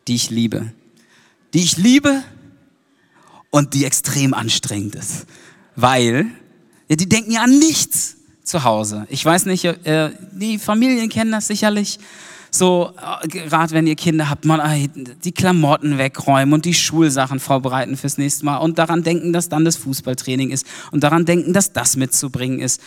die 0.07 0.15
ich 0.15 0.29
liebe. 0.29 0.73
Die 1.53 1.63
ich 1.63 1.77
liebe 1.77 2.23
und 3.51 3.73
die 3.73 3.85
extrem 3.85 4.33
anstrengend 4.33 4.95
ist. 4.95 5.27
Weil 5.77 6.27
ja, 6.89 6.97
die 6.97 7.07
denken 7.07 7.31
ja 7.31 7.43
an 7.43 7.57
nichts 7.57 8.17
zu 8.43 8.65
Hause. 8.65 9.07
Ich 9.09 9.23
weiß 9.23 9.45
nicht, 9.45 9.63
äh, 9.63 10.11
die 10.33 10.59
Familien 10.59 11.07
kennen 11.07 11.31
das 11.31 11.47
sicherlich 11.47 11.99
so, 12.53 12.93
äh, 13.23 13.27
gerade 13.27 13.71
wenn 13.71 13.87
ihr 13.87 13.95
Kinder 13.95 14.29
habt, 14.29 14.43
mal 14.43 14.89
die 15.23 15.31
Klamotten 15.31 15.97
wegräumen 15.97 16.53
und 16.53 16.65
die 16.65 16.73
Schulsachen 16.73 17.39
vorbereiten 17.39 17.95
fürs 17.95 18.17
nächste 18.17 18.45
Mal 18.45 18.57
und 18.57 18.77
daran 18.77 19.03
denken, 19.03 19.31
dass 19.31 19.47
dann 19.47 19.63
das 19.63 19.77
Fußballtraining 19.77 20.51
ist 20.51 20.67
und 20.91 21.03
daran 21.03 21.25
denken, 21.25 21.53
dass 21.53 21.71
das 21.71 21.95
mitzubringen 21.95 22.59
ist. 22.59 22.81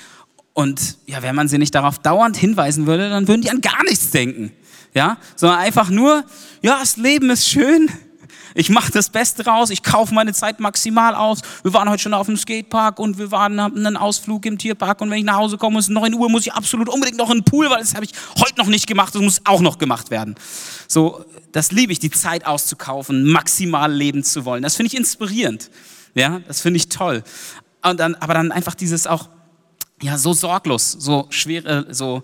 Und 0.52 0.98
ja, 1.06 1.22
wenn 1.22 1.34
man 1.34 1.48
sie 1.48 1.58
nicht 1.58 1.74
darauf 1.74 1.98
dauernd 1.98 2.36
hinweisen 2.36 2.86
würde, 2.86 3.08
dann 3.08 3.26
würden 3.26 3.40
die 3.40 3.50
an 3.50 3.62
gar 3.62 3.82
nichts 3.84 4.10
denken. 4.10 4.52
Ja, 4.92 5.16
sondern 5.34 5.58
einfach 5.58 5.90
nur, 5.90 6.24
ja, 6.62 6.78
das 6.78 6.96
Leben 6.96 7.28
ist 7.30 7.48
schön, 7.48 7.90
ich 8.54 8.70
mache 8.70 8.92
das 8.92 9.10
Beste 9.10 9.44
raus, 9.46 9.70
ich 9.70 9.82
kaufe 9.82 10.14
meine 10.14 10.32
Zeit 10.32 10.60
maximal 10.60 11.14
aus. 11.14 11.40
Wir 11.62 11.72
waren 11.72 11.90
heute 11.90 12.02
schon 12.02 12.14
auf 12.14 12.26
dem 12.26 12.36
Skatepark 12.36 13.00
und 13.00 13.18
wir 13.18 13.32
waren, 13.32 13.60
haben 13.60 13.76
einen 13.76 13.96
Ausflug 13.96 14.46
im 14.46 14.58
Tierpark 14.58 15.00
und 15.00 15.10
wenn 15.10 15.18
ich 15.18 15.24
nach 15.24 15.36
Hause 15.36 15.58
komme, 15.58 15.80
ist 15.80 15.90
9 15.90 16.14
Uhr, 16.14 16.30
muss 16.30 16.46
ich 16.46 16.52
absolut 16.52 16.88
unbedingt 16.88 17.18
noch 17.18 17.30
in 17.30 17.38
den 17.38 17.44
Pool, 17.44 17.68
weil 17.68 17.80
das 17.80 17.94
habe 17.94 18.04
ich 18.04 18.12
heute 18.38 18.56
noch 18.58 18.68
nicht 18.68 18.86
gemacht, 18.86 19.14
das 19.14 19.20
muss 19.20 19.40
auch 19.44 19.60
noch 19.60 19.78
gemacht 19.78 20.10
werden. 20.10 20.36
So, 20.86 21.24
das 21.50 21.72
liebe 21.72 21.92
ich, 21.92 21.98
die 21.98 22.10
Zeit 22.10 22.46
auszukaufen, 22.46 23.24
maximal 23.24 23.92
leben 23.92 24.22
zu 24.22 24.44
wollen. 24.44 24.62
Das 24.62 24.76
finde 24.76 24.88
ich 24.88 24.96
inspirierend. 24.96 25.70
Ja, 26.14 26.40
das 26.46 26.60
finde 26.60 26.76
ich 26.76 26.88
toll. 26.88 27.24
Und 27.82 27.98
dann, 27.98 28.14
aber 28.14 28.34
dann 28.34 28.52
einfach 28.52 28.74
dieses 28.74 29.06
auch, 29.06 29.28
ja, 30.00 30.16
so 30.16 30.32
sorglos, 30.32 30.92
so 30.92 31.26
schwere, 31.30 31.86
so, 31.90 32.22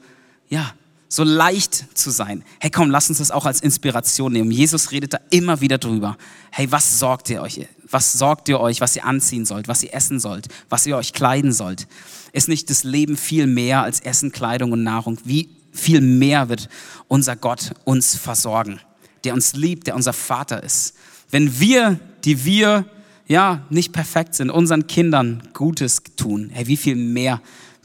ja, 0.48 0.72
so 1.12 1.24
leicht 1.24 1.98
zu 1.98 2.10
sein. 2.10 2.44
Hey, 2.60 2.70
komm, 2.70 2.88
lass 2.88 3.08
uns 3.08 3.18
das 3.18 3.32
auch 3.32 3.44
als 3.44 3.60
Inspiration 3.60 4.32
nehmen. 4.32 4.52
Jesus 4.52 4.92
redet 4.92 5.14
da 5.14 5.20
immer 5.30 5.60
wieder 5.60 5.76
drüber. 5.76 6.16
Hey, 6.52 6.70
was 6.70 7.00
sorgt 7.00 7.28
ihr 7.30 7.42
euch? 7.42 7.66
Was 7.90 8.12
sorgt 8.12 8.48
ihr 8.48 8.60
euch, 8.60 8.80
was 8.80 8.94
ihr 8.94 9.04
anziehen 9.04 9.44
sollt, 9.44 9.66
was 9.66 9.82
ihr 9.82 9.92
essen 9.92 10.20
sollt, 10.20 10.46
was 10.68 10.86
ihr 10.86 10.96
euch 10.96 11.12
kleiden 11.12 11.52
sollt? 11.52 11.88
Ist 12.32 12.48
nicht 12.48 12.70
das 12.70 12.84
Leben 12.84 13.16
viel 13.16 13.48
mehr 13.48 13.82
als 13.82 13.98
Essen, 13.98 14.30
Kleidung 14.30 14.70
und 14.70 14.84
Nahrung? 14.84 15.18
Wie 15.24 15.50
viel 15.72 16.00
mehr 16.00 16.48
wird 16.48 16.68
unser 17.08 17.34
Gott 17.34 17.72
uns 17.82 18.14
versorgen, 18.14 18.80
der 19.24 19.34
uns 19.34 19.54
liebt, 19.54 19.88
der 19.88 19.96
unser 19.96 20.12
Vater 20.12 20.62
ist? 20.62 20.94
Wenn 21.28 21.58
wir, 21.58 21.98
die 22.24 22.44
wir 22.44 22.84
ja 23.26 23.62
nicht 23.68 23.92
perfekt 23.92 24.36
sind, 24.36 24.50
unseren 24.50 24.86
Kindern 24.86 25.42
Gutes 25.54 26.02
tun, 26.16 26.50
hey, 26.52 26.68
wie 26.68 26.76
viel 26.76 26.94
mehr 26.94 27.40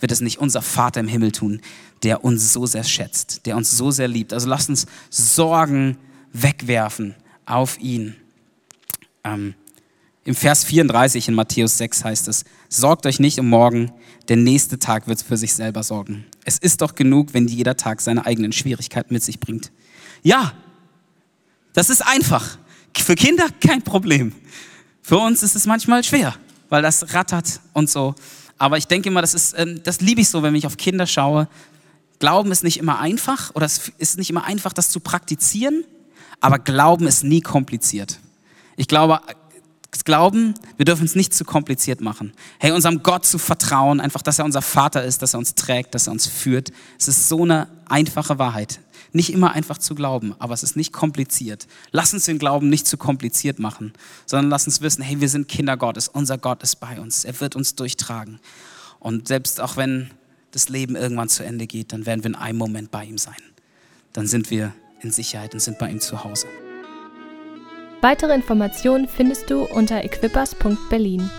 wird 0.05 0.11
es 0.11 0.21
nicht 0.21 0.37
unser 0.37 0.61
Vater 0.61 0.99
im 0.99 1.07
Himmel 1.07 1.31
tun, 1.31 1.61
der 2.03 2.23
uns 2.23 2.53
so 2.53 2.67
sehr 2.67 2.83
schätzt, 2.83 3.47
der 3.47 3.57
uns 3.57 3.75
so 3.75 3.89
sehr 3.89 4.07
liebt. 4.07 4.33
Also 4.33 4.47
lasst 4.47 4.69
uns 4.69 4.85
Sorgen 5.09 5.97
wegwerfen 6.31 7.15
auf 7.47 7.79
ihn. 7.79 8.15
Ähm, 9.23 9.55
Im 10.23 10.35
Vers 10.35 10.63
34 10.65 11.29
in 11.29 11.33
Matthäus 11.33 11.79
6 11.79 12.03
heißt 12.03 12.27
es, 12.27 12.45
sorgt 12.69 13.07
euch 13.07 13.19
nicht 13.19 13.39
um 13.39 13.49
morgen, 13.49 13.91
der 14.27 14.37
nächste 14.37 14.77
Tag 14.77 15.07
wird 15.07 15.23
für 15.23 15.37
sich 15.37 15.55
selber 15.55 15.81
sorgen. 15.81 16.23
Es 16.43 16.59
ist 16.59 16.81
doch 16.81 16.93
genug, 16.93 17.33
wenn 17.33 17.47
jeder 17.47 17.75
Tag 17.75 17.99
seine 17.99 18.27
eigenen 18.27 18.51
Schwierigkeiten 18.51 19.11
mit 19.11 19.23
sich 19.23 19.39
bringt. 19.39 19.71
Ja, 20.21 20.53
das 21.73 21.89
ist 21.89 22.05
einfach. 22.05 22.59
Für 22.95 23.15
Kinder 23.15 23.47
kein 23.59 23.81
Problem. 23.81 24.33
Für 25.01 25.17
uns 25.17 25.41
ist 25.41 25.55
es 25.55 25.65
manchmal 25.65 26.03
schwer, 26.03 26.35
weil 26.69 26.83
das 26.83 27.15
rattert 27.15 27.59
und 27.73 27.89
so. 27.89 28.13
Aber 28.57 28.77
ich 28.77 28.87
denke 28.87 29.09
immer, 29.09 29.21
das, 29.21 29.33
ist, 29.33 29.57
ähm, 29.57 29.81
das 29.83 30.01
liebe 30.01 30.21
ich 30.21 30.29
so, 30.29 30.43
wenn 30.43 30.55
ich 30.55 30.65
auf 30.65 30.77
Kinder 30.77 31.07
schaue. 31.07 31.47
Glauben 32.19 32.51
ist 32.51 32.63
nicht 32.63 32.77
immer 32.77 32.99
einfach 32.99 33.53
oder 33.55 33.65
es 33.65 33.91
ist 33.97 34.17
nicht 34.17 34.29
immer 34.29 34.45
einfach, 34.45 34.73
das 34.73 34.89
zu 34.89 34.99
praktizieren, 34.99 35.83
aber 36.39 36.59
Glauben 36.59 37.07
ist 37.07 37.23
nie 37.23 37.41
kompliziert. 37.41 38.19
Ich 38.77 38.87
glaube, 38.87 39.19
Glauben, 40.05 40.53
wir 40.77 40.85
dürfen 40.85 41.05
es 41.05 41.15
nicht 41.15 41.33
zu 41.33 41.43
kompliziert 41.43 41.99
machen. 41.99 42.33
Hey, 42.59 42.71
unserem 42.71 43.01
Gott 43.01 43.25
zu 43.25 43.39
vertrauen, 43.39 43.99
einfach, 43.99 44.21
dass 44.21 44.37
er 44.37 44.45
unser 44.45 44.61
Vater 44.61 45.03
ist, 45.03 45.21
dass 45.21 45.33
er 45.33 45.39
uns 45.39 45.55
trägt, 45.55 45.95
dass 45.95 46.07
er 46.07 46.13
uns 46.13 46.27
führt. 46.27 46.71
Es 46.99 47.07
ist 47.07 47.27
so 47.27 47.41
eine 47.41 47.67
einfache 47.87 48.37
Wahrheit. 48.37 48.79
Nicht 49.11 49.31
immer 49.31 49.53
einfach 49.53 49.77
zu 49.77 49.95
glauben, 49.95 50.35
aber 50.39 50.53
es 50.53 50.63
ist 50.63 50.75
nicht 50.75 50.93
kompliziert. 50.93 51.67
Lass 51.91 52.13
uns 52.13 52.25
den 52.25 52.39
Glauben 52.39 52.69
nicht 52.69 52.87
zu 52.87 52.97
kompliziert 52.97 53.59
machen, 53.59 53.93
sondern 54.25 54.49
lass 54.49 54.65
uns 54.65 54.81
wissen, 54.81 55.01
hey, 55.01 55.21
wir 55.21 55.29
sind 55.29 55.47
Kinder 55.47 55.77
Gottes, 55.77 56.07
unser 56.07 56.37
Gott 56.37 56.63
ist 56.63 56.77
bei 56.77 56.99
uns, 56.99 57.23
er 57.23 57.39
wird 57.39 57.55
uns 57.55 57.75
durchtragen. 57.75 58.39
Und 58.99 59.27
selbst 59.27 59.61
auch 59.61 59.77
wenn 59.77 60.11
das 60.51 60.69
Leben 60.69 60.95
irgendwann 60.95 61.29
zu 61.29 61.43
Ende 61.43 61.67
geht, 61.67 61.93
dann 61.93 62.05
werden 62.05 62.23
wir 62.23 62.29
in 62.29 62.35
einem 62.35 62.57
Moment 62.57 62.91
bei 62.91 63.03
ihm 63.03 63.17
sein. 63.17 63.35
Dann 64.13 64.27
sind 64.27 64.49
wir 64.49 64.73
in 65.01 65.11
Sicherheit 65.11 65.53
und 65.53 65.59
sind 65.59 65.77
bei 65.77 65.89
ihm 65.89 65.99
zu 65.99 66.23
Hause. 66.23 66.47
Weitere 68.01 68.33
Informationen 68.33 69.07
findest 69.07 69.49
du 69.49 69.63
unter 69.63 70.03
equippers.berlin. 70.03 71.29